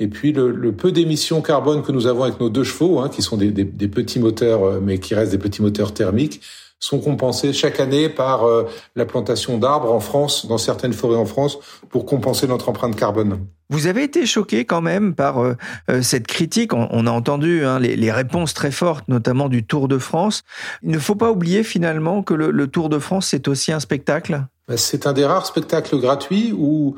Et 0.00 0.08
puis 0.08 0.32
le, 0.32 0.72
peu 0.72 0.92
d'émissions 0.92 1.42
carbone 1.42 1.82
que 1.82 1.92
nous 1.92 2.06
avons 2.06 2.24
avec 2.24 2.40
nos 2.40 2.48
deux 2.48 2.64
chevaux, 2.64 3.00
hein, 3.00 3.10
qui 3.10 3.20
sont 3.20 3.36
des, 3.36 3.52
petits 3.52 4.18
moteurs, 4.18 4.64
euh, 4.64 4.80
mais 4.82 4.98
qui 4.98 5.14
restent 5.14 5.32
des 5.32 5.38
petits 5.38 5.60
moteurs 5.60 5.92
thermiques, 5.92 6.40
sont 6.80 6.98
compensés 6.98 7.52
chaque 7.52 7.78
année 7.78 8.08
par 8.08 8.44
euh, 8.44 8.64
la 8.96 9.04
plantation 9.04 9.58
d'arbres 9.58 9.92
en 9.92 10.00
France, 10.00 10.46
dans 10.46 10.58
certaines 10.58 10.94
forêts 10.94 11.18
en 11.18 11.26
France, 11.26 11.58
pour 11.90 12.06
compenser 12.06 12.46
notre 12.46 12.70
empreinte 12.70 12.96
carbone. 12.96 13.46
Vous 13.68 13.86
avez 13.86 14.02
été 14.02 14.26
choqué 14.26 14.64
quand 14.64 14.80
même 14.80 15.14
par 15.14 15.38
euh, 15.38 15.56
euh, 15.90 16.02
cette 16.02 16.26
critique. 16.26 16.72
On, 16.72 16.88
on 16.90 17.06
a 17.06 17.10
entendu 17.10 17.64
hein, 17.64 17.78
les, 17.78 17.94
les, 17.94 18.10
réponses 18.10 18.52
très 18.54 18.72
fortes, 18.72 19.06
notamment 19.06 19.48
du 19.48 19.64
Tour 19.64 19.86
de 19.86 19.98
France. 19.98 20.42
Il 20.82 20.90
ne 20.90 20.98
faut 20.98 21.14
pas 21.14 21.30
oublier 21.30 21.62
finalement 21.62 22.22
que 22.22 22.34
le, 22.34 22.50
le 22.50 22.66
Tour 22.66 22.88
de 22.88 22.98
France, 22.98 23.28
c'est 23.28 23.46
aussi 23.46 23.70
un 23.70 23.78
spectacle. 23.78 24.44
Ben, 24.66 24.76
c'est 24.76 25.06
un 25.06 25.12
des 25.12 25.24
rares 25.24 25.46
spectacles 25.46 26.00
gratuits 26.00 26.52
où, 26.56 26.96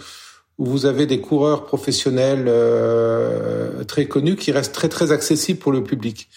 où 0.58 0.64
vous 0.64 0.86
avez 0.86 1.06
des 1.06 1.20
coureurs 1.20 1.64
professionnels 1.64 2.44
euh, 2.46 3.84
très 3.84 4.06
connus 4.06 4.36
qui 4.36 4.52
restent 4.52 4.74
très 4.74 4.88
très 4.88 5.12
accessibles 5.12 5.58
pour 5.58 5.72
le 5.72 5.82
public. 5.82 6.28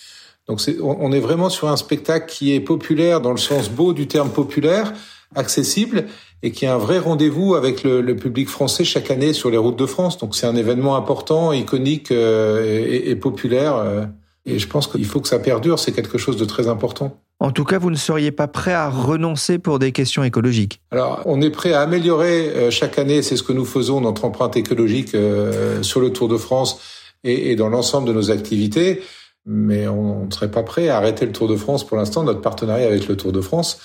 Donc 0.47 0.62
c'est, 0.62 0.77
on 0.81 1.12
est 1.12 1.19
vraiment 1.19 1.49
sur 1.49 1.69
un 1.69 1.77
spectacle 1.77 2.31
qui 2.31 2.53
est 2.53 2.60
populaire 2.60 3.19
dans 3.19 3.31
le 3.31 3.38
sens 3.38 3.69
beau 3.69 3.93
du 3.93 4.08
terme 4.08 4.29
populaire, 4.29 4.93
accessible 5.36 6.05
et 6.43 6.51
qui 6.51 6.65
est 6.65 6.67
un 6.67 6.77
vrai 6.77 6.99
rendez-vous 6.99 7.55
avec 7.55 7.84
le, 7.84 8.01
le, 8.01 8.15
public 8.15 8.47
français 8.49 8.84
chaque 8.84 9.10
année 9.10 9.34
sur 9.34 9.49
les 9.49 9.58
routes 9.58 9.79
de 9.79 9.86
France. 9.86 10.17
Donc 10.17 10.36
c'est 10.36 10.45
un 10.45 10.55
événement 10.55 10.95
important, 10.95 11.51
iconique 11.51 12.12
euh, 12.12 12.86
et, 12.88 13.10
et, 13.10 13.15
populaire. 13.15 13.75
Euh, 13.77 14.05
et 14.45 14.60
je 14.60 14.67
pense 14.67 14.86
qu'il 14.86 15.05
faut 15.05 15.19
que 15.21 15.27
ça 15.27 15.39
perdure. 15.39 15.79
C'est 15.79 15.91
quelque 15.91 16.19
chose 16.19 16.38
de 16.38 16.45
très 16.45 16.67
important. 16.67 17.17
En 17.39 17.51
tout 17.51 17.63
cas, 17.63 17.79
vous 17.79 17.89
ne 17.89 17.95
seriez 17.95 18.31
pas 18.31 18.47
prêt 18.47 18.73
à 18.73 18.89
renoncer 18.89 19.58
pour 19.58 19.79
des 19.79 19.91
questions 19.91 20.23
écologiques. 20.23 20.81
Alors, 20.91 21.21
on 21.25 21.41
est 21.41 21.49
prêt 21.49 21.73
à 21.73 21.81
améliorer 21.81 22.49
euh, 22.49 22.71
chaque 22.71 22.99
année. 22.99 23.23
C'est 23.23 23.38
ce 23.38 23.43
que 23.43 23.51
nous 23.51 23.65
faisons, 23.65 23.99
notre 24.01 24.23
empreinte 24.23 24.55
écologique 24.55 25.15
euh, 25.15 25.81
sur 25.81 25.99
le 25.99 26.12
Tour 26.12 26.27
de 26.27 26.38
France 26.38 26.79
et, 27.23 27.51
et 27.51 27.55
dans 27.55 27.69
l'ensemble 27.69 28.08
de 28.08 28.13
nos 28.13 28.29
activités 28.29 29.01
mais 29.45 29.88
on 29.88 30.25
ne 30.25 30.31
serait 30.31 30.51
pas 30.51 30.63
prêt 30.63 30.89
à 30.89 30.97
arrêter 30.97 31.25
le 31.25 31.31
Tour 31.31 31.47
de 31.47 31.55
France 31.55 31.86
pour 31.86 31.97
l'instant, 31.97 32.23
notre 32.23 32.41
partenariat 32.41 32.88
avec 32.88 33.08
le 33.08 33.15
Tour 33.15 33.31
de 33.31 33.41
France. 33.41 33.79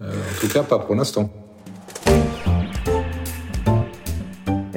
Euh, 0.00 0.10
en 0.10 0.40
tout 0.40 0.48
cas, 0.48 0.62
pas 0.62 0.78
pour 0.78 0.94
l'instant. 0.94 1.30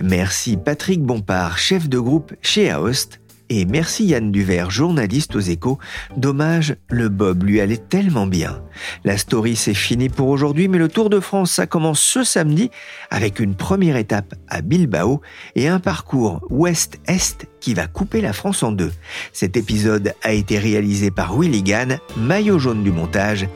Merci 0.02 0.58
Patrick 0.58 1.02
Bompard, 1.02 1.58
chef 1.58 1.88
de 1.88 1.98
groupe 1.98 2.34
chez 2.42 2.70
Aost. 2.70 3.23
Et 3.50 3.66
merci 3.66 4.06
Yann 4.06 4.32
Duvert, 4.32 4.72
journaliste 4.72 5.36
aux 5.36 5.40
échos. 5.40 5.78
Dommage, 6.18 6.76
le 6.90 7.10
Bob 7.10 7.44
lui 7.44 7.60
allait 7.60 7.78
tellement 7.78 8.26
bien. 8.26 8.62
La 9.04 9.18
story 9.18 9.56
c'est 9.56 9.74
fini 9.74 10.10
pour 10.10 10.30
aujourd'hui, 10.30 10.68
mais 10.68 10.78
le 10.78 10.88
Tour 10.88 11.10
de 11.10 11.20
France, 11.20 11.52
ça 11.52 11.68
commence 11.68 12.00
ce 12.00 12.24
samedi 12.24 12.72
avec 13.12 13.40
une 13.40 13.56
première 13.56 13.98
étape 13.98 14.34
à 14.48 14.62
Bilbao 14.62 15.22
et 15.56 15.68
un 15.68 15.80
parcours 15.80 16.42
ouest-est 16.50 17.48
qui 17.60 17.74
va 17.74 17.88
couper 17.88 18.22
la 18.22 18.34
France 18.34 18.64
en 18.64 18.72
deux. 18.72 18.92
Cet 19.34 19.58
épisode 19.58 20.14
a 20.24 20.34
été 20.34 20.58
réalisé 20.58 21.12
par 21.12 21.38
Willy 21.38 21.64
Gann, 21.64 22.00
maillot 22.18 22.60
jaune 22.60 22.84
du 22.84 22.92
montage, 22.92 23.48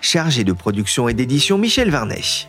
chargé 0.00 0.44
de 0.44 0.52
production 0.52 1.08
et 1.08 1.14
d'édition 1.14 1.58
Michel 1.58 1.90
Varnet. 1.90 2.48